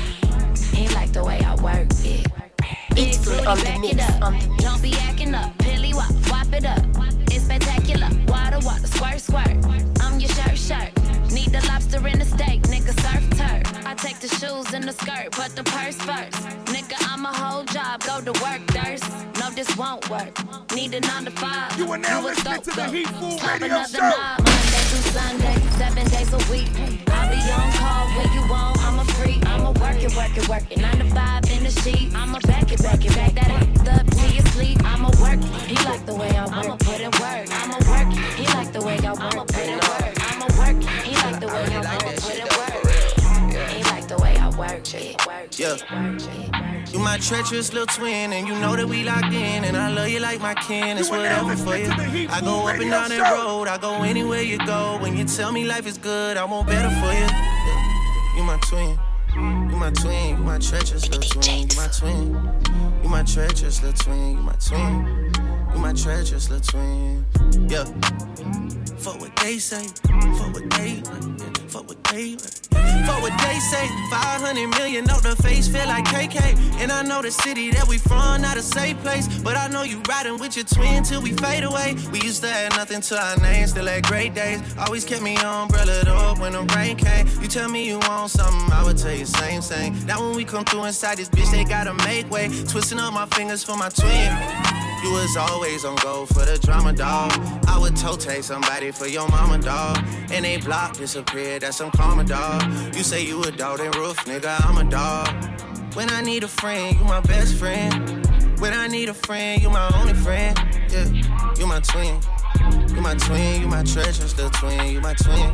[0.72, 1.88] He like the way I work.
[2.02, 2.24] Yeah.
[2.94, 4.34] Big booty, back it up.
[4.58, 5.56] Don't be acting up.
[5.58, 6.82] Pilly wop, wop it up.
[8.28, 9.48] Water, water, squirt, squirt.
[10.00, 10.92] I'm your shirt, shirt.
[11.32, 12.92] Need the lobster and the steak, nigga.
[13.04, 13.17] I
[13.98, 16.38] take the shoes and the skirt, but the purse first.
[16.70, 19.04] Nigga, I'm a whole job, go to work, thirst.
[19.40, 20.32] No, this won't work.
[20.74, 21.76] Need a nine to five.
[21.78, 22.86] You are now a listening to the.
[22.86, 23.98] Heat Food Slap Radio Show.
[23.98, 26.70] knob, Monday through Sunday, seven days a week.
[27.08, 28.78] I'll be on call when you want.
[28.86, 29.44] I'm a freak.
[29.46, 30.78] I'm a work it, work it, work it.
[30.78, 32.14] Nine to five in the sheet.
[32.14, 34.78] I'm a back it, back it, back that ass up till you sleep.
[34.84, 35.40] I'm a work.
[35.66, 36.54] He like the way I work.
[36.54, 37.46] I'ma put in work.
[37.50, 38.08] I'm a work.
[38.38, 39.20] He like the way I work.
[39.20, 40.14] I'ma put in work.
[40.30, 40.76] I'm a work.
[41.02, 41.88] He like the way I work.
[41.88, 42.67] I'ma put in work.
[44.58, 45.76] Yeah.
[46.92, 50.08] You my treacherous little twin, and you know that we locked in, and I love
[50.08, 50.98] you like my kin.
[50.98, 51.84] It's You are now whatever for you.
[51.84, 54.58] listening to the Heat I go up and down that road, I go anywhere you
[54.66, 54.98] go.
[55.00, 57.28] When you tell me life is good, I want better for you.
[57.28, 58.36] Yeah.
[58.36, 58.98] You my twin.
[59.36, 63.02] You my twin, you my treacherous little twin, you my twin.
[63.02, 65.32] You my treacherous little twin, you my twin.
[65.72, 67.24] You my treacherous little twin.
[67.68, 67.84] Yeah.
[68.96, 71.02] Fuck what they say, fuck what they,
[71.78, 72.34] fuck what they,
[73.06, 73.86] fuck what they say.
[74.10, 76.56] 500 million on the face, feel like KK.
[76.80, 79.28] And I know the city that we from, not a safe place.
[79.40, 81.96] But I know you riding with your twin till we fade away.
[82.10, 84.60] We used to have nothing to our name, still had great days.
[84.78, 87.28] Always kept me umbrellaed up when the rain came.
[87.40, 89.94] You tell me you want something, I would tell you same, same.
[90.06, 92.48] Now when we come through inside this bitch, they gotta make way.
[92.48, 94.87] Twisting up my fingers for my twin.
[95.02, 97.32] You was always on go for the drama, dog.
[97.66, 99.98] I would tote somebody for your mama, dog.
[100.32, 102.62] And they block disappeared, that's some karma, dog.
[102.94, 105.28] You say you a dog, and roof, nigga, I'm a dog.
[105.94, 108.26] When I need a friend, you my best friend.
[108.60, 110.58] When I need a friend, you my only friend.
[110.90, 111.06] Yeah,
[111.58, 112.20] you my twin.
[112.94, 115.52] You my twin, you my treacherous little twin, you my twin.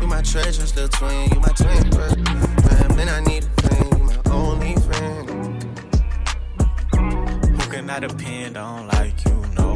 [0.00, 1.90] You my treacherous little twin, you my twin.
[2.96, 3.61] Man, I need a
[7.92, 9.74] I depend on like you know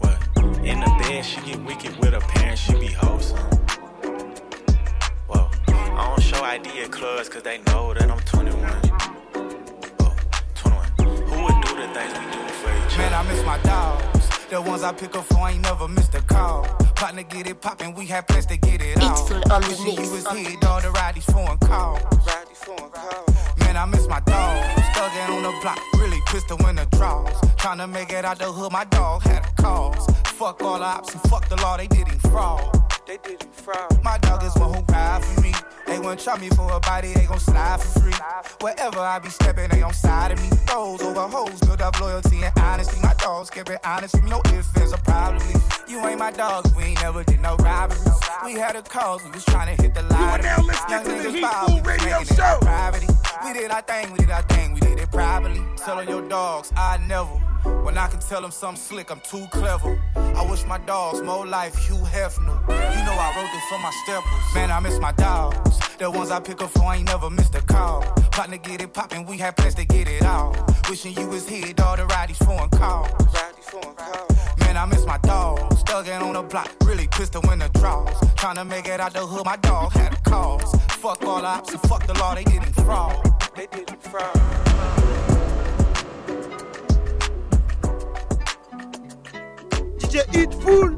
[0.00, 0.18] What?
[0.62, 3.38] In the bed, she get wicked with her parents, she be wholesome.
[5.28, 5.48] Whoa.
[5.66, 8.60] I don't show ID at clubs cause they know that I'm 21.
[9.98, 10.14] Whoa,
[10.54, 10.84] 21.
[11.24, 14.28] Who would do the things we do for each Man, I miss my dogs.
[14.50, 16.64] The ones I pick up for ain't never missed a call.
[16.96, 19.26] Partner get it poppin', we had plans to get it out.
[19.26, 22.02] Beatful Wishing you was here, dog, to ride these foreign calls.
[23.56, 24.84] Man, I miss my dogs.
[24.94, 25.93] Thuggin' on the block, really
[26.34, 27.30] pistol in the draws.
[27.62, 30.04] Tryna make it out the hood, my dog had a cause.
[30.38, 32.74] Fuck all the ops and fuck the law, they did him fraud.
[33.06, 34.02] They did him fraud.
[34.02, 35.52] My dog is one who ride for me.
[35.86, 38.18] They wouldn't try me for a body, they gon' slide for free.
[38.60, 40.48] Wherever I be stepping, they on side of me.
[40.66, 43.00] Those over hoes, build up loyalty and honesty.
[43.00, 45.54] My dogs kept it honest with me, no ifs, ands, or probably.
[45.86, 48.02] You ain't my dog, we ain't never did no robberies.
[48.44, 50.42] We had a cause, we was tryna hit the line.
[50.42, 52.58] now listening to the Heat Food Radio Show.
[52.60, 53.06] Privacy.
[53.44, 55.62] We did our thing, we did our thing, we did privately.
[55.76, 57.36] Telling your dogs, I never.
[57.84, 60.02] When I can tell them something slick, I'm too clever.
[60.16, 62.56] I wish my dogs more life, Hugh Hefner.
[62.94, 64.54] You know I wrote this for my steppers.
[64.54, 65.78] Man, I miss my dogs.
[65.98, 68.02] The ones I pick up for ain't never missed a call.
[68.32, 70.52] Partner get it poppin', we had plans to get it out.
[70.90, 73.10] Wishing you was here, dog, to ride these foreign calls.
[74.58, 75.82] Man, I miss my dogs.
[75.84, 78.16] Thuggin' on the block, really pistol when the draws.
[78.34, 80.74] Trying to make it out the hood, my dog had a cause.
[81.02, 83.33] Fuck all the ops and fuck the law, they didn't fraud.
[83.56, 84.02] They didn't.
[89.98, 90.96] DJ Hitful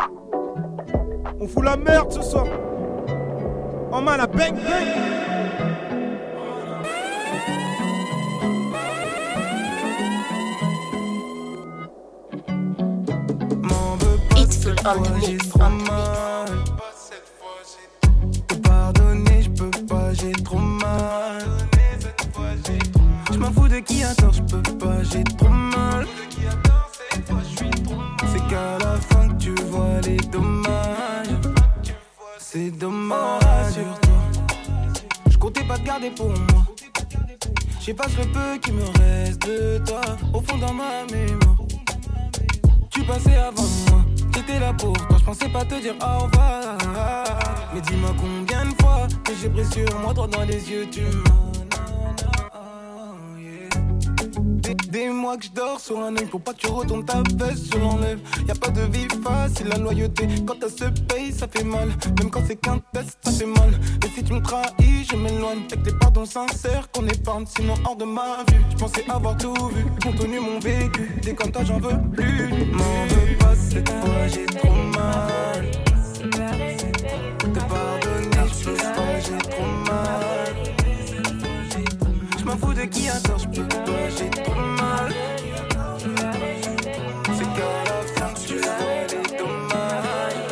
[1.38, 2.46] On fout la merde ce soir.
[3.92, 5.16] En main la bang bang.
[13.76, 14.60] on the mix.
[18.48, 20.58] Te pardonner, je peux pas, j'ai trop
[23.46, 26.06] m'en fous de qui a tort, je peux pas, j'ai trop mal.
[28.32, 31.28] C'est qu'à la fin que tu vois les dommages.
[32.38, 34.14] C'est dommage sur toi.
[35.30, 36.66] Je comptais pas te garder pour moi.
[37.80, 40.00] J'efface le peu qui me reste de toi
[40.34, 41.56] au fond dans ma mémoire.
[42.90, 46.78] Tu passais avant moi T'étais là pour toi, je pensais pas te dire au revoir.
[47.72, 51.02] Mais dis-moi combien de fois que j'ai pris sur moi, droit dans les yeux, tu
[51.02, 51.55] m'as.
[54.88, 57.72] Des, mois que je dors sur un œil pour pas que tu retournes ta veste,
[57.72, 58.18] je l'enlève.
[58.48, 60.26] Y a pas de vie facile, la loyauté.
[60.44, 61.88] Quand t'as ce pays, ça fait mal.
[62.18, 63.78] Même quand c'est qu'un test, ça fait mal.
[64.04, 65.62] Et si tu me trahis, je m'éloigne.
[65.70, 68.60] Avec des pardons sincères qu'on épargne, sinon hors de ma vue.
[68.70, 71.14] Je pensais avoir tout vu, contenu mon vécu.
[71.22, 72.48] Dès quand toi, j'en veux plus.
[72.72, 75.70] M'en veux pas cette fois, j'ai trop mal.
[77.38, 80.25] Te pardonner, je peux pas, j'ai trop mal
[82.56, 83.84] m'en fous de qui a tort, je peux pas,
[84.16, 85.12] j'ai trop mal.
[87.32, 90.46] C'est qu'à la fin, tu vois les dommages.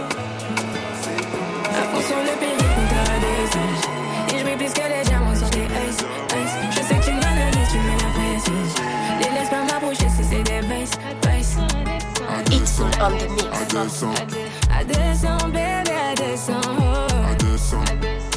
[2.06, 6.02] Sur le pays, on t'a des Et je plus que les diamants sur tes ice,
[6.30, 6.54] ice.
[6.70, 7.78] Je sais que tu m'analyses, tu
[8.14, 8.58] pression.
[9.20, 11.56] Les laisse pas m'approcher si c'est des vices, vices.
[12.50, 13.44] It's on the mix.
[13.52, 14.06] À 200,
[14.70, 16.52] à 200, bébé, à 200.
[17.30, 17.76] À 200,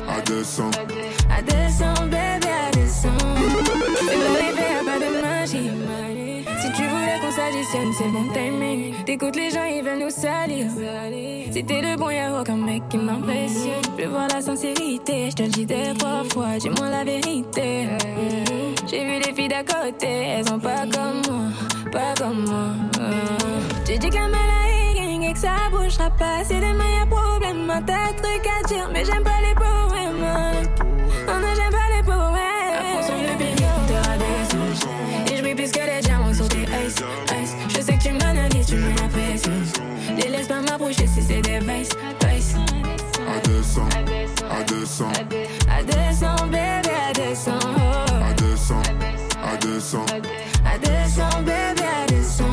[0.08, 0.71] à 200.
[1.30, 1.96] À 200,
[7.71, 8.93] c'est bon timing.
[9.06, 10.67] T'écoutes les gens, ils veulent nous salir.
[11.51, 13.82] Si t'es le bon, y'a aucun mec qui m'impressionne.
[13.97, 17.88] Je voir la sincérité, je te le dis des trois fois, dis-moi la vérité.
[18.89, 21.51] J'ai vu les filles d'à côté, elles sont pas comme moi,
[21.91, 23.08] pas comme moi.
[23.86, 26.43] Tu dis que la et que ça bougera pas.
[26.43, 30.77] Si demain y'a problème, t'as truc à dire, mais j'aime pas les poèmes.
[41.17, 41.89] Si c'est des vices,
[42.25, 42.56] vices.
[43.27, 43.82] À 200,
[44.49, 45.06] à 200,
[45.69, 47.51] à 200, bébé, à 200.
[47.51, 48.75] À 200,
[49.43, 50.06] à 200,
[50.65, 52.43] à 200, bébé, à 200.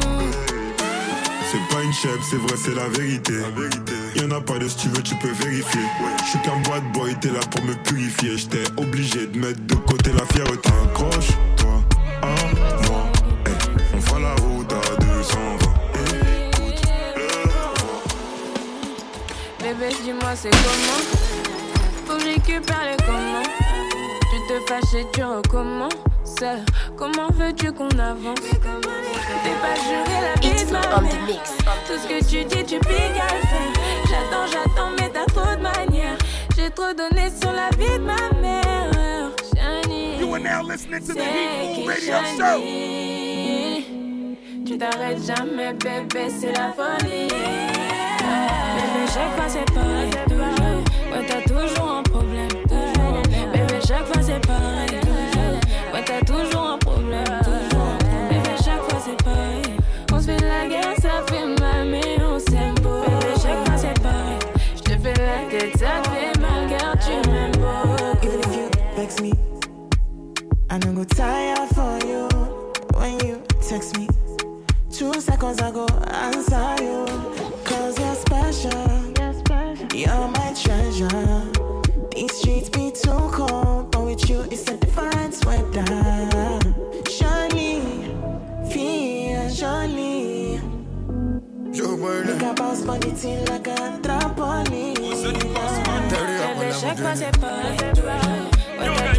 [1.51, 3.33] C'est pas une chèvre, c'est vrai, c'est la vérité.
[3.35, 5.83] La Y'en a pas de si tu veux, tu peux vérifier.
[6.25, 8.37] Je suis qu'un boîte boy, t'es là pour me purifier.
[8.37, 10.71] J'étais obligé de mettre de côté la fierté.
[10.85, 11.54] Accroche-toi
[20.35, 21.01] c'est comment
[22.07, 23.43] Faut que récupère les comment.
[24.31, 25.95] Tu te fâches et tu recommences.
[26.97, 31.43] Comment veux-tu qu'on avance T'es pas juré la vie de ma mère.
[31.87, 33.73] Tout ce que tu dis, tu piques à le faire
[34.09, 36.19] J'attends, j'attends, mais t'as trop de manières.
[36.57, 39.31] J'ai trop donné sur la vie de ma mère.
[39.55, 42.61] Shani, You are now listening to the Heatful Radio Show.
[44.67, 47.29] Tu t'arrêtes jamais, bébé, c'est la folie.
[48.77, 50.83] Bébé, chaque fois c'est pareil, toujours.
[51.13, 53.23] Ouais, t'as toujours un problème, toujours.
[53.53, 55.61] Bébé, chaque fois c'est pareil, toujours.
[55.93, 57.99] Ouais, t'as toujours un problème, toujours.
[58.31, 59.63] Bébé, chaque fois c'est pareil.
[60.13, 63.03] On se fait la guerre, ça fait mal, mais on s'aime beau.
[63.03, 64.39] Bébé, chaque fois c'est pareil.
[64.77, 67.95] Je te fais la tête, ça fait mal, car tu m'aimes beau.
[68.23, 69.33] Even if you vex me,
[70.71, 72.29] I don't go tired for you
[72.99, 74.09] when you text me.
[74.91, 77.05] Two seconds ago, answer you.
[78.55, 78.67] Cause
[79.19, 79.99] you're special.
[79.99, 81.43] You're my treasure.
[82.15, 86.61] These streets be too cold, but with you, it's a different weather.
[87.19, 87.81] Johnny,
[88.71, 90.61] feel Johnny.
[91.73, 94.95] Look at bounce body till like a trampoline.
[96.11, 99.14] Bébé, chaque fois c'est pareil.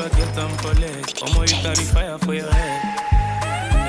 [0.00, 1.16] You a get them collect.
[1.20, 3.02] Omo, you carry fire for your head.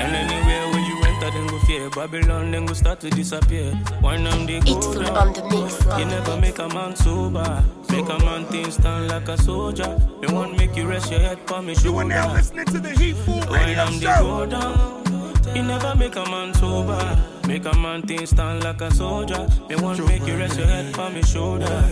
[0.02, 1.90] And anywhere where you enter, then go fear.
[1.90, 3.72] Babylon, then go start to disappear.
[4.00, 5.16] One of they go down.
[5.16, 5.98] on the mix.
[5.98, 7.64] You never make a man sober.
[7.90, 9.98] Make a man things stand like a soldier.
[10.20, 11.88] Me want make you rest your head for me shoulder.
[11.88, 14.22] You are now listening to the Heat Fool When Radio I'm the Show.
[14.22, 17.18] go down, you never make a man sober.
[17.46, 19.48] Make a man thing stand like a soldier.
[19.68, 21.84] Me want make you rest your head for me shoulder.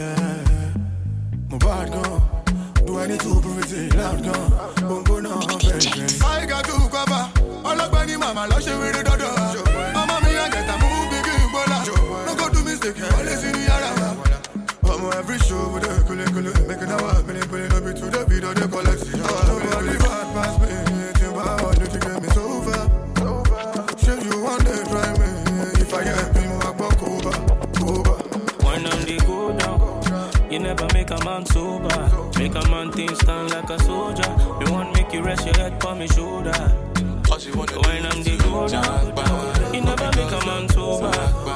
[1.48, 2.29] My bad gun.
[2.91, 4.51] Do I need to prove it loud gun?
[4.88, 6.11] Bongo no baby.
[6.26, 7.22] I got to cover.
[7.70, 9.30] Ọlọ́gbẹ́ ni màmá lọ ṣe wéré dọ́dọ̀.
[10.01, 11.78] Ọmọ mi àgẹ̀tà mú bíkí ìgbọ́lá.
[12.26, 14.09] No go do mistake, wọlé sí ní yàrá wa.
[14.93, 16.51] Ọmọ every show with a kule kule.
[16.68, 19.03] Make it hour, pele pele, no be to the beat or the collect.
[30.51, 32.30] You never make a man sober.
[32.38, 34.28] Make a man thing stand like a soldier.
[34.59, 36.51] Me want make you rest your head on me shoulder.
[37.30, 41.11] When I'm the go down, you never make a man sober.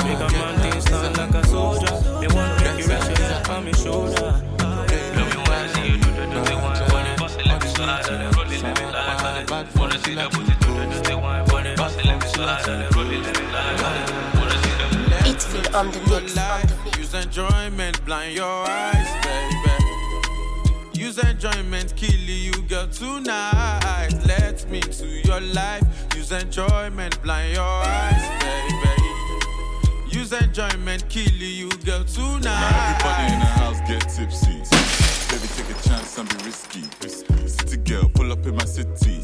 [0.04, 1.94] Make a man thing stand like a soldier.
[2.20, 4.42] Me want make you rest your head on me shoulder.
[4.60, 6.78] Love you when I see you do the do the one.
[6.92, 9.66] When it bust it, let me slide and then roll it, let me slide.
[9.76, 11.44] Wanna see that booty do the do the one.
[11.46, 13.74] When it bust it, let me slide and then roll it, let me slide.
[13.80, 14.33] Wanna see that It's full
[15.74, 16.98] on the mix.
[16.98, 19.70] Use enjoyment, blind your eyes, baby.
[20.94, 24.10] Use enjoyment, kill you, girl, tonight.
[24.24, 25.84] Let me to your life.
[26.14, 30.16] Use enjoyment, blind your eyes, baby.
[30.16, 32.96] Use enjoyment, kill you, girl, tonight.
[32.96, 34.62] Everybody in the house get tipsy.
[35.30, 36.82] Baby, take a chance and be risky.
[37.48, 39.22] City girl, pull up in my city.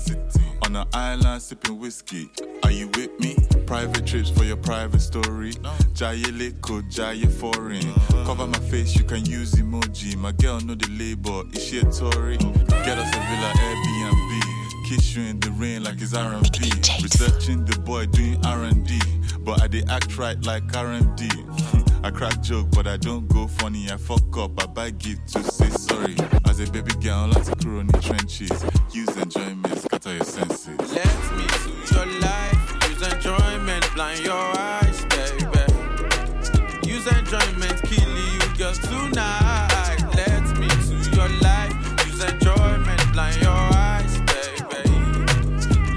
[0.62, 2.28] On an island sipping whiskey.
[2.64, 3.36] Are you with me?
[3.70, 5.52] Private trips for your private story.
[5.94, 7.94] Jaye Leko, Jaye Foreign.
[8.26, 10.16] Cover my face, you can use emoji.
[10.16, 12.36] My girl know the label, is she a Tory?
[12.36, 14.88] Get us a villa Airbnb.
[14.88, 16.68] Kiss you in the rain like it's R&B.
[17.00, 18.98] Researching the boy doing R&D.
[19.38, 21.30] But I dey act right like R&D.
[22.02, 23.88] I crack joke, but I don't go funny.
[23.88, 26.16] I fuck up, I buy gift to say sorry.
[26.48, 28.50] As a baby girl, like to crew in the trenches.
[28.92, 30.79] Use enjoyment, scatter your senses.
[34.00, 35.60] Blind your eyes, baby.
[36.88, 39.98] Use enjoyment, kill you, girl, tonight.
[40.16, 41.74] Let me to your life.
[42.06, 44.82] Use enjoyment, blind your eyes, baby.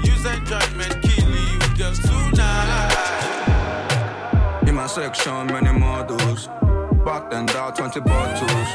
[0.04, 2.92] Use enjoyment, kill you, girl, tonight.
[4.68, 6.48] In my section, many models.
[7.06, 8.68] Back then, down 20 bottles.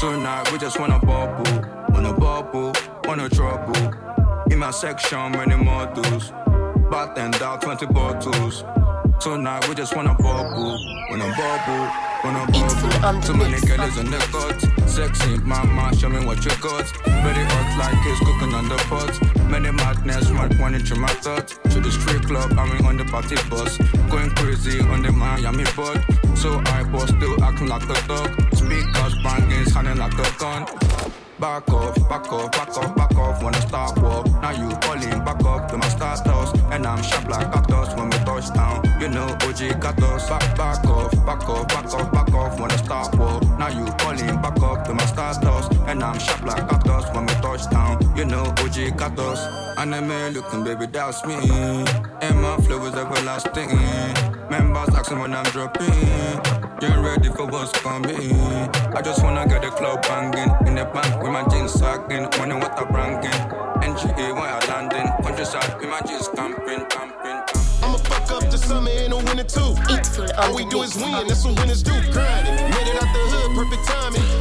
[0.00, 1.68] Tonight, we just wanna bubble.
[1.90, 2.72] Wanna bubble,
[3.04, 3.92] wanna trouble.
[4.50, 6.32] In my section, many models.
[6.92, 8.64] Back then, down 20 bottles.
[9.18, 10.76] Tonight, we just wanna bubble.
[11.08, 11.88] Wanna bubble,
[12.22, 13.22] wanna bubble.
[13.22, 14.60] Too many girls in the cut.
[14.86, 16.86] Sexy, mama, show me what you got.
[17.24, 19.48] Very hot like it's cooking on the pot.
[19.48, 21.58] Many madness, mad one into my thoughts.
[21.70, 23.78] To the street club, I'm on the party bus.
[24.10, 26.04] Going crazy on the Miami board.
[26.36, 28.28] So I was still acting like a dog.
[28.52, 30.66] Speakers banging, sounding like a gun.
[31.40, 33.11] Back off, back off, back off, back off
[39.62, 40.28] G14.
[40.28, 42.58] Back, back off, back off, back off, back off.
[42.60, 43.40] Wanna start war?
[43.58, 47.34] Now you calling back up to my status, And I'm sharp like cactus when we
[47.34, 48.00] touch down.
[48.16, 49.40] You know OG cactus.
[49.78, 51.34] Anime looking, baby, that's me.
[52.22, 53.70] And my flow is everlasting.
[54.50, 55.90] Members asking when I'm dropping.
[56.80, 58.32] Get ready for what's coming.
[58.96, 60.50] I just wanna get the club banging.
[60.66, 62.26] In the bank with my jeans sagging.
[62.38, 63.62] Money what I'm bringing.
[63.82, 65.06] NGA when I landing.
[65.22, 66.71] Countryside with my jeans camping.
[70.12, 70.26] Too.
[70.36, 71.92] All we do is win, that's what winners do.
[72.12, 74.31] Grinding, made it out the hood, perfect timing.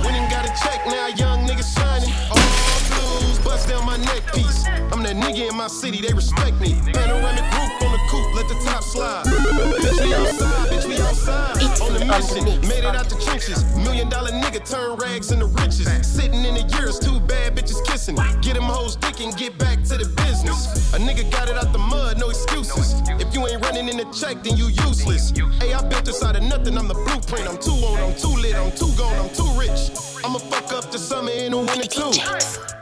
[5.22, 6.74] Nigga in my city, they respect me.
[6.94, 9.26] Panoramic roof on the coupe, let the top slide.
[9.26, 11.82] bitch, we outside, bitch, we outside.
[11.82, 13.64] on the mission, made it out the trenches.
[13.78, 15.88] Million dollar nigga turn rags into riches.
[16.06, 18.16] Sitting in the years, two bad bitches kissing.
[18.42, 20.94] Get them hoes dick and get back to the business.
[20.94, 23.02] A nigga got it out the mud, no excuses.
[23.20, 25.32] If you ain't running in the check, then you useless.
[25.60, 27.48] Hey, I built this out of nothing, I'm the blueprint.
[27.48, 30.11] I'm too on, I'm too lit, I'm too gone, I'm too rich.
[30.24, 32.12] I'ma fuck up the summer and the winter too.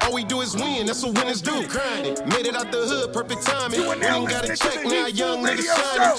[0.02, 1.68] All we do is win, that's what winners do.
[1.68, 3.80] Grinding, made it out the hood, perfect timing.
[3.82, 6.18] We ain't got a check, now young niggas shining.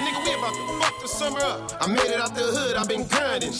[0.00, 1.72] Nigga, we about to fuck the summer up.
[1.82, 3.52] I made it out the hood, I've been grinding.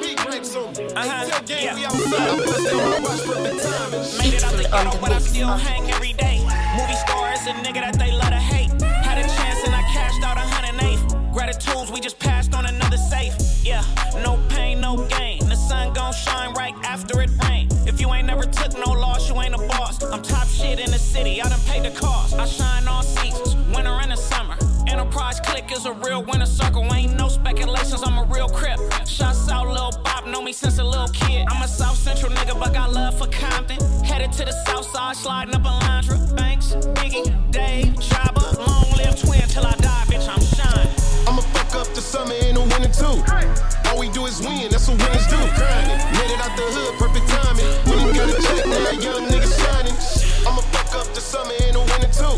[0.00, 0.84] Big racks on me.
[0.94, 2.14] Hey, tell gang we outside.
[2.14, 4.18] I bust down my watch, perfect timing.
[4.18, 6.38] Made it out the ghetto, but I still hang every day.
[6.76, 8.70] Movie stars is a nigga that they love to hate.
[8.82, 11.32] Had a chance and I cashed out a hundred and eight.
[11.32, 13.34] Gratitudes, we just passed on another safe.
[21.16, 22.34] City, I done paid the cost.
[22.34, 24.56] I shine all seasons, winter and the summer.
[24.86, 26.82] Enterprise click is a real winner circle.
[26.94, 28.78] Ain't no speculations, I'm a real crip.
[29.06, 31.46] Shots out, Lil Bob, know me since a little kid.
[31.50, 33.80] I'm a South central nigga, but got love for Compton.
[34.04, 36.16] Headed to the south side, sliding up Alondra.
[36.36, 38.44] Banks, Biggie, Dave, Jabba.
[38.66, 40.90] Long live twin till I die, bitch, I'm shine.
[41.26, 43.16] I'ma fuck up the summer and the winter too.
[43.88, 45.40] All we do is win, that's what winners do.
[45.58, 47.68] Grinding, made it out the hood, perfect timing.
[47.88, 50.15] When you got a check, now young nigga shining.
[50.96, 52.36] I'ma fuck up the summer and the winter too.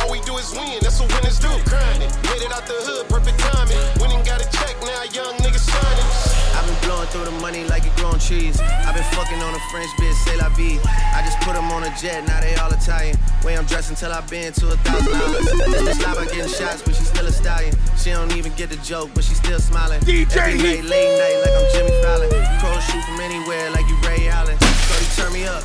[0.00, 1.48] All we do is win, that's what winners do.
[1.64, 3.80] Grinding, made it out the hood, perfect timing.
[3.96, 6.08] When you got a check, now young nigga shining.
[6.52, 8.60] I've been blowing through the money like it growing trees.
[8.60, 10.76] I've been fucking on a French bitch, say la vie.
[11.16, 13.16] I just put them on a jet, now they all Italian.
[13.40, 15.44] Way I'm dressed until I've been to a thousand dollars.
[15.48, 17.72] This bitch lie by getting shots, but she still a stallion.
[17.96, 20.00] She don't even get the joke, but she still smiling.
[20.04, 22.28] DJ Every night, late night, like I'm Jimmy Fallon.
[22.60, 24.56] Crow shoot from anywhere, like you Ray Allen.
[24.60, 25.64] Cody, turn me up.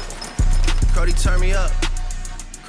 [0.95, 1.71] Cody, turn me up.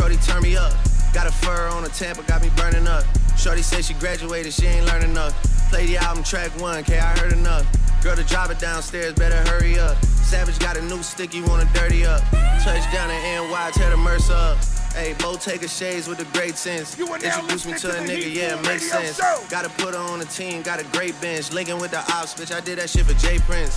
[0.05, 0.71] Cody, turn me up.
[1.15, 3.05] Got a fur on a Tampa, got me burning up.
[3.39, 5.33] Shorty say she graduated, she ain't learning enough.
[5.71, 7.65] Play the album track one, K, I heard enough.
[8.03, 9.97] Girl to drive it downstairs, better hurry up.
[10.05, 12.21] Savage got a new stick, you wanna dirty up.
[12.63, 14.59] Touchdown in NY, tear the Mercer up.
[14.95, 16.97] Hey, Bo Taker shades with the great sense.
[16.97, 19.21] Introduce me to a nigga, yeah, it makes sense.
[19.51, 21.53] Gotta put her on the team, got a great bench.
[21.53, 23.77] Linking with the ops, bitch, I did that shit for Jay Prince.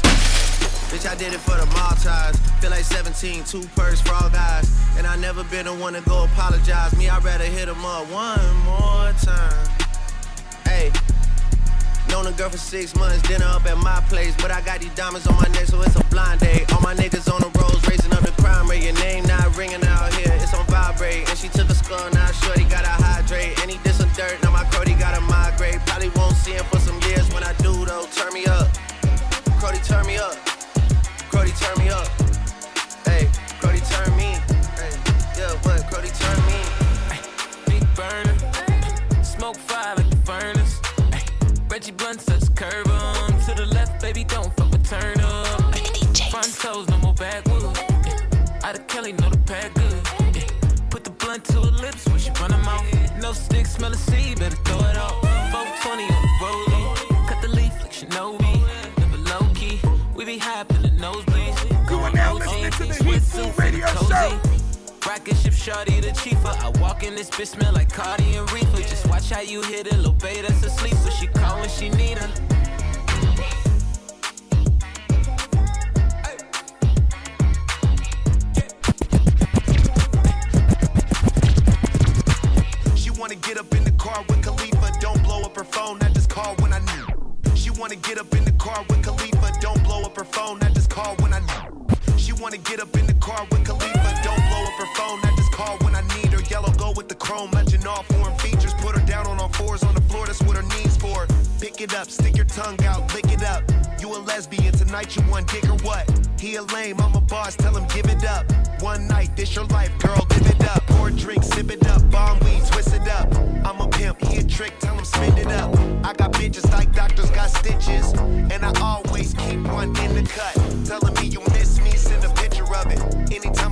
[0.93, 2.39] Bitch, I did it for the Maltese.
[2.61, 4.69] Feel like 17, two purse all guys.
[4.95, 6.95] And I never been the one to go apologize.
[6.95, 9.69] Me, I'd rather hit him up one more time.
[10.65, 10.91] Hey.
[12.09, 14.33] Known a girl for six months, dinner up at my place.
[14.37, 16.03] But I got these diamonds on my neck, so it's a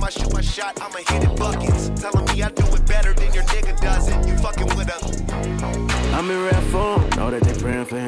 [0.06, 1.90] I shoot my shot, I'ma hit it buckets.
[2.00, 4.28] Telling me I do it better than your nigga does it.
[4.28, 4.98] You fucking with a
[6.14, 6.95] I'm in rap form,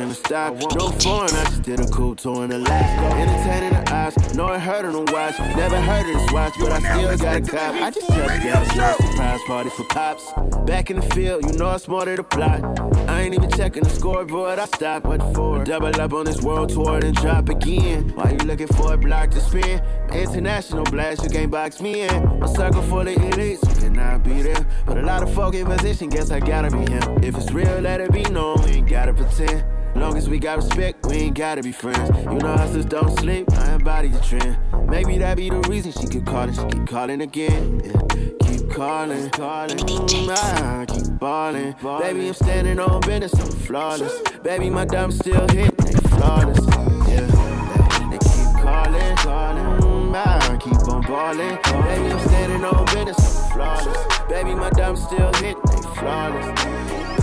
[0.09, 0.55] him to stop.
[0.75, 3.17] No foreign, I just did a cool tour in Alaska.
[3.17, 5.39] Entertaining the eyes, know it hurt on the watch.
[5.39, 7.75] Never heard of this watch, but I still got a cop.
[7.75, 10.33] I just touched gas, yeah, surprise party for pops.
[10.67, 12.81] Back in the field, you know I'm smarter to plot.
[13.09, 15.65] I ain't even checking the scoreboard, I stopped what for.
[15.65, 18.11] Double up on this world tour, then drop again.
[18.15, 19.83] Why you looking for a block to spin?
[20.13, 22.11] International blast, you can't box me in.
[22.43, 24.67] A circle full of elites, you cannot be there.
[24.87, 27.03] But a lot of folk in position, guess I gotta be him.
[27.23, 29.65] If it's real, let it be known, we ain't gotta pretend.
[29.99, 32.09] Long as we got respect, we ain't gotta be friends.
[32.25, 34.57] You know hustlers don't sleep, I embody the trend.
[34.89, 37.81] Maybe that be the reason she keep calling, she keep calling again.
[37.85, 38.29] Yeah.
[38.47, 41.75] Keep calling, calling, mm, keep balling.
[42.01, 44.23] Baby, I'm standing on business, I'm flawless.
[44.45, 46.65] Baby, my dumb still hit, they flawless.
[47.09, 47.27] Yeah,
[48.09, 51.59] they keep calling, calling, mm, keep on balling.
[51.85, 54.29] Baby, I'm standing on business, I'm flawless.
[54.29, 57.18] Baby, my dumb still hit, they flawless.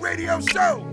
[0.00, 0.86] Radio Show.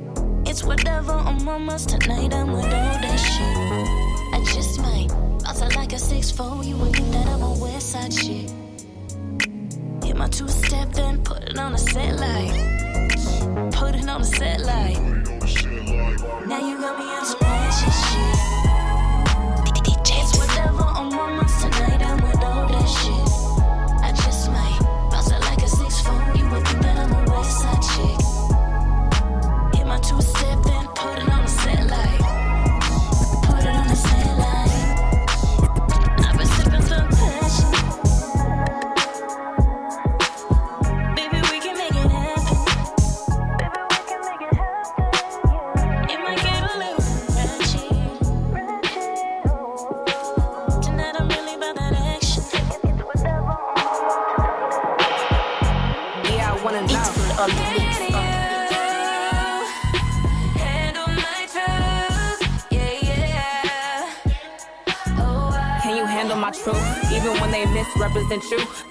[0.45, 2.33] It's whatever I'm on mamas tonight.
[2.33, 4.00] I'm with all that shit.
[4.45, 5.07] Just might
[5.43, 6.63] bounce out like a six four.
[6.63, 8.51] You would think that I'm a West Side shit.
[10.03, 12.51] Hit my two step, then put it on a set light.
[13.71, 14.99] Put it on a set light.
[16.47, 17.40] Now you got me on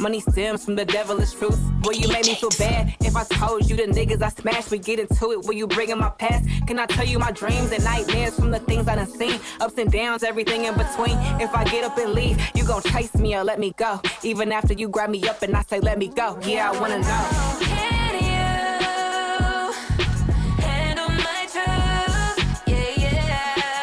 [0.01, 1.61] money stems from the devilish truth.
[1.82, 4.70] Will you make me feel bad if I told you the niggas I smashed?
[4.70, 5.44] We get into it.
[5.44, 6.48] Will you bring in my past?
[6.66, 9.38] Can I tell you my dreams and nightmares from the things I done seen?
[9.61, 11.16] Ups and downs, everything in between.
[11.40, 14.01] If I get up and leave, you gon' chase me or let me go.
[14.22, 16.38] Even after you grab me up and I say let me go.
[16.44, 17.66] Yeah, I wanna know.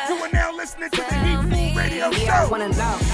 [0.09, 3.06] You are now listening to the Heatfwol Radio Yeah, I wanna know.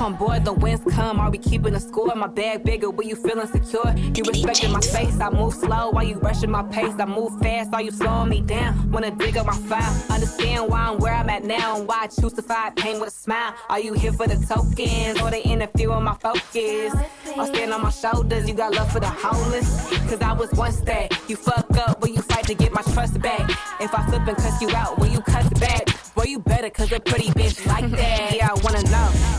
[0.00, 0.46] I'm bored?
[0.46, 1.20] The winds come.
[1.20, 2.14] Are we keeping a score?
[2.14, 2.90] My bag bigger.
[2.90, 3.94] Will you feeling secure?
[4.14, 5.20] You respecting my space.
[5.20, 6.94] I move slow while you rushing my pace.
[6.98, 7.74] I move fast.
[7.74, 8.90] Are you slowing me down?
[8.90, 10.04] Wanna dig up my file?
[10.08, 13.10] Understand why I'm where I'm at now and why I choose to fight pain with
[13.10, 13.54] a smile.
[13.68, 16.94] Are you here for the tokens or they interfere with my focus?
[17.36, 18.48] I'll stand on my shoulders.
[18.48, 19.90] You got love for the homeless?
[20.08, 21.12] Cause I was once that.
[21.28, 22.00] You fuck up.
[22.00, 23.50] Will you fight to get my trust back?
[23.80, 25.88] If I flip and cuss you out, will you cuss back?
[26.14, 28.34] Boy, you better cause a pretty bitch like that.
[28.34, 29.29] Yeah, I wanna know.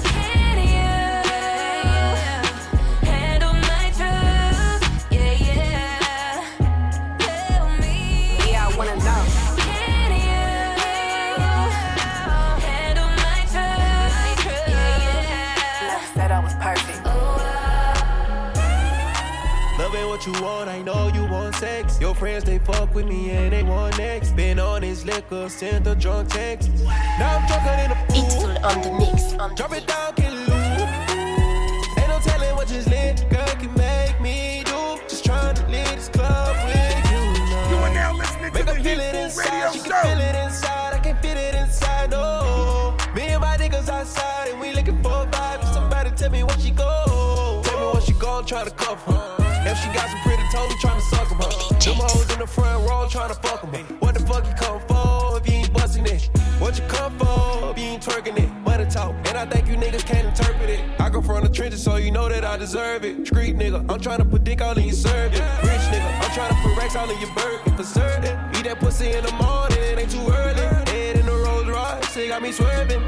[20.21, 21.99] What you want, I know you want sex.
[21.99, 24.35] Your friends, they fuck with me and they want next.
[24.35, 26.69] Been on his liquor, sent a drunk text.
[27.17, 28.25] Now I'm drunker than a fool.
[28.25, 29.33] It's full on the mix.
[29.55, 31.97] Drop it down, kill it loose.
[31.97, 34.99] Ain't no telling what this lit girl can make me do.
[35.07, 37.69] Just trying to lead this club with you now.
[37.69, 39.89] You are now listening to the her Heat feel it inside, Radio she Show.
[39.89, 40.93] can feel it inside.
[40.93, 42.95] I can feel it inside, no.
[43.15, 45.73] Me and my niggas outside and we looking for a vibe.
[45.73, 47.61] Somebody tell me what she go.
[47.63, 49.40] Tell me what she go, try to cover
[49.71, 51.49] If she got some pretty toes, trying to suck 'em her.
[51.79, 53.71] Them hoes in the front row trying to fuck 'em.
[53.99, 56.29] What the fuck you come for if you ain't busting it?
[56.59, 58.49] What you come for if you ain't twerking it?
[58.65, 60.81] Money talk, and I think you niggas can't interpret it.
[60.99, 63.25] I come from the trenches, so you know that I deserve it.
[63.25, 65.39] Street nigga, I'm trying to put dick all in your service.
[65.39, 67.71] Rich nigga, I'm trying to put racks all in your burger.
[67.77, 70.67] For certain, eat that pussy in the morning, it ain't too early.
[70.91, 73.01] Head in the Rolls Royce, it got me swerving.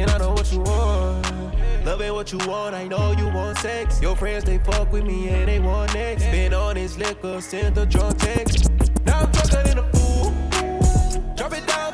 [0.00, 1.34] And I know what you want.
[1.84, 4.00] Love ain't what you want, I know you want sex.
[4.00, 6.24] Your friends, they fuck with me and they want next.
[6.24, 8.70] Been on his liquor, sent a drunk text.
[9.04, 10.30] Now I'm drunker than a fool.
[11.36, 11.93] Drop it down,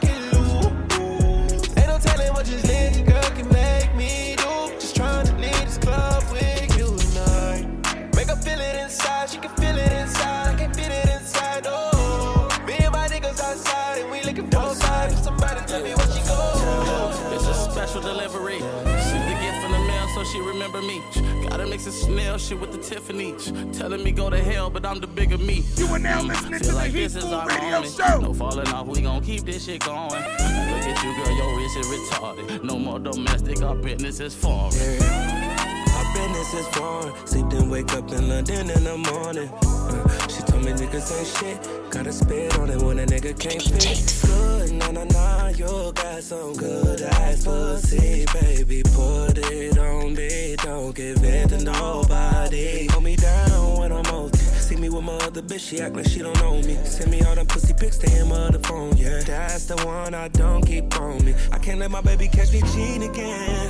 [21.81, 23.53] Gotta mix Chanel shit with the Tiffany's.
[23.77, 25.65] Telling me go to hell, but I'm the bigger me.
[25.77, 27.93] You are now listening Feel to like the Heat this is Food our Radio moment.
[27.93, 28.19] Show.
[28.21, 30.11] No falling off, we gon' keep this shit going.
[30.11, 32.65] Look at you, girl, your wrist is retarded.
[32.65, 34.75] No more domestic, our business is foreign.
[34.75, 37.27] Our business is foreign.
[37.27, 39.49] Sleep then wake up in London in the morning.
[39.63, 41.91] Uh, she told me niggas ain't shit.
[41.91, 44.50] Gotta spit on it when a nigga can't fit.
[44.81, 45.49] Nah, nah, nah.
[45.49, 48.83] You got some good ass pussy, baby.
[48.83, 50.57] Put it on me.
[50.57, 52.87] Don't give it to nobody.
[52.89, 54.35] Hold me down when I'm out.
[54.37, 56.79] See me with my other bitch, she act like she don't know me.
[56.85, 59.21] Send me all them pussy pics to him on the phone, yeah.
[59.21, 61.35] That's the one I don't keep on me.
[61.53, 63.69] I can't let my baby catch me cheating again.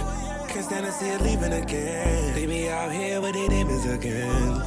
[0.49, 2.35] Can't stand to see her leaving again.
[2.37, 4.63] Leave me out here with their demons again.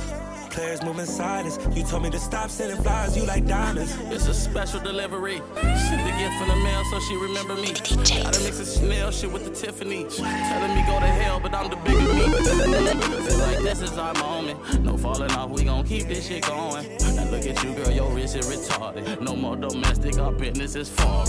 [0.54, 1.58] Players moving silence.
[1.76, 3.18] You told me to stop sending flowers.
[3.18, 3.98] You like diamonds.
[4.12, 5.42] It's a special delivery.
[5.56, 7.74] Sent the gift from the mail so she remember me.
[7.74, 10.04] Gotta mix the Chanel shit with the Tiffany.
[10.04, 13.26] Telling me go to hell, but I'm the bigger me.
[13.28, 14.84] Feel like this is our moment.
[14.84, 16.88] No falling off, we gon' keep this shit going.
[17.16, 19.22] Now look at you, girl, your wrist is retarded.
[19.22, 21.28] No more domestic, our business is foreign.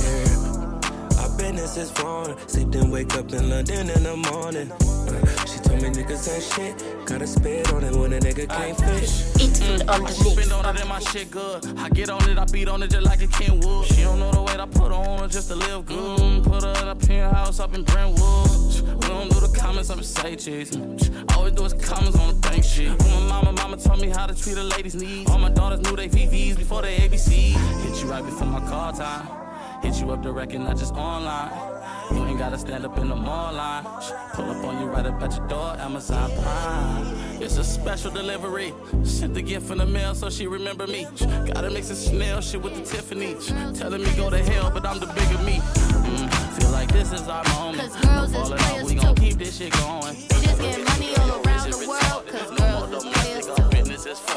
[1.18, 2.36] Our business is foreign.
[2.46, 4.70] Sleep then wake up in London in the morning.
[4.70, 6.44] Uh, she told me niggas ain't
[6.78, 7.06] shit.
[7.06, 9.22] Gotta spit on it when a nigga can't fish.
[9.36, 10.16] It's full on the mix.
[10.16, 11.78] Spend on it and my shit good.
[11.78, 13.86] I get on it, I beat on it just like a Kenwood.
[13.86, 16.18] She don't know the weight I put on her just to live good.
[16.20, 18.50] Mm, Put her in a penthouse up in Brentwood.
[19.02, 20.76] We don't do the comments, I'm say cheese.
[21.34, 22.90] Always do is comments on the bank shit.
[23.02, 25.30] When my mama, mama taught me how to treat a lady's needs.
[25.30, 27.30] All my daughters knew they VVs before they ABC.
[27.82, 29.26] Hit you right before my call time.
[29.82, 31.73] Hit you up direct and not just online.
[32.14, 33.84] You ain't gotta stand up in the mall line.
[34.34, 37.42] Pull up on you right up at your door, Amazon Prime.
[37.42, 38.72] It's a special delivery.
[39.02, 41.06] Sent the gift in the mail so she remember me.
[41.52, 43.34] Gotta mix the Chanel shit with the Tiffany.
[43.74, 45.58] Telling me go to hell, but I'm the bigger me.
[45.58, 47.90] Mm, feel like this is our moment.
[47.92, 50.14] Cause girls is players we gon' keep this shit going.
[50.28, 53.68] They just get money all around the world, cause girls is players too.
[53.70, 54.36] Business is fun.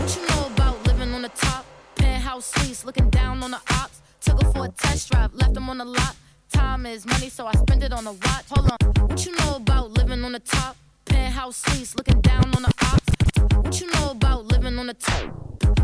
[0.00, 1.64] What you know about living on the top?
[1.96, 4.02] Penthouse suites, looking down on the ops.
[4.20, 6.14] Took her for a test drive, left them on the lot.
[6.52, 8.44] Time is money, so I spend it on a watch.
[8.50, 9.08] Hold on.
[9.08, 10.76] What you know about living on the top?
[11.04, 13.54] Penthouse suites, looking down on the ops.
[13.56, 15.32] What you know about living on the top?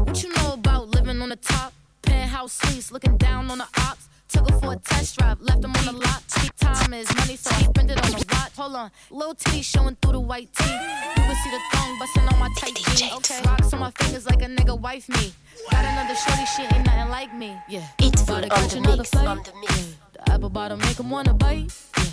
[0.07, 1.73] What you know about living on the top?
[2.03, 4.09] Penthouse suites, looking down on the ops.
[4.29, 6.23] Took her for a test drive, left them on the lot.
[6.59, 8.53] Time is money, so I spend it on a watch.
[8.57, 10.65] Hold on, little titty showing through the white tee.
[10.65, 13.13] You can see the thong busting on my tight jeans.
[13.15, 15.33] Okay, rocks on my fingers like a nigga wife me.
[15.71, 17.57] Got another shorty, shit ain't nothing like me.
[17.69, 19.11] Yeah, It's for on catch the another mix.
[19.11, 19.27] flight.
[19.29, 19.95] On the mix.
[20.15, 21.73] The apple bottom make 'em wanna bite.
[21.99, 22.05] Yeah,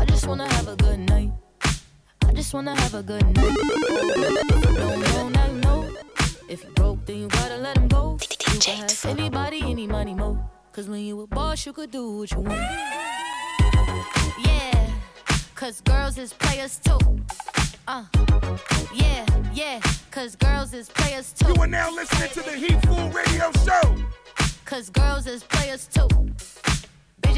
[0.00, 1.30] I just wanna have a good night.
[2.28, 3.56] I just wanna have a good night.
[3.56, 5.96] If you don't know, now you know.
[6.48, 8.18] If you broke, then you gotta let him go.
[8.20, 10.25] You can have anybody, any money, mo.
[10.76, 12.60] Cause when you a boss, you could do what you want.
[14.44, 14.90] Yeah,
[15.54, 16.98] cause girls is players too.
[17.88, 18.04] Uh,
[18.94, 19.24] yeah,
[19.54, 21.48] yeah, cause girls is players too.
[21.48, 23.96] You are now listening to the Heatfwol Radio Show.
[24.66, 26.08] Cause girls is players too.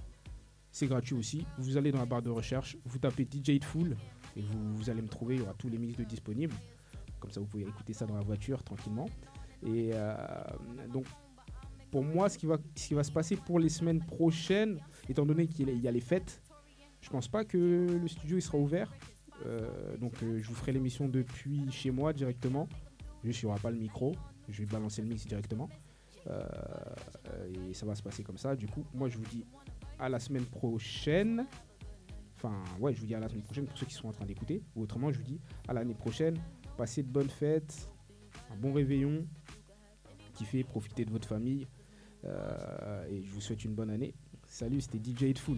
[0.72, 1.48] c'est gratuit aussi.
[1.58, 3.98] Vous allez dans la barre de recherche, vous tapez DJ Hitful
[4.36, 6.56] et vous, allez me trouver, il y aura tous les mix de disponibles.
[7.20, 9.08] Comme ça, vous pouvez écouter ça dans la voiture tranquillement.
[9.66, 10.16] Et euh,
[10.92, 11.06] donc,
[11.90, 12.58] pour moi, ce qui, va,
[13.04, 16.42] se passer pour les semaines prochaines, étant donné qu'il y a les fêtes,
[17.02, 18.92] je pense pas que le studio il sera ouvert.
[19.46, 22.68] Euh, donc euh, je vous ferai l'émission depuis chez moi directement.
[23.24, 24.14] Juste il n'y aura pas le micro.
[24.50, 25.70] Je vais balancer le mix directement.
[27.70, 28.56] Et ça va se passer comme ça.
[28.56, 29.46] Du coup, moi je vous dis
[30.00, 31.46] à la semaine prochaine.
[32.46, 34.26] Enfin, ouais, je vous dis à la semaine prochaine pour ceux qui sont en train
[34.26, 34.62] d'écouter.
[34.76, 36.38] Ou autrement, je vous dis à l'année prochaine.
[36.78, 37.90] Passez de bonnes fêtes,
[38.52, 39.26] un bon réveillon,
[40.34, 41.68] kiffez, profitez de votre famille.
[42.24, 44.14] et je vous souhaite une bonne année.
[44.48, 45.58] Salut, c'était DJ Full.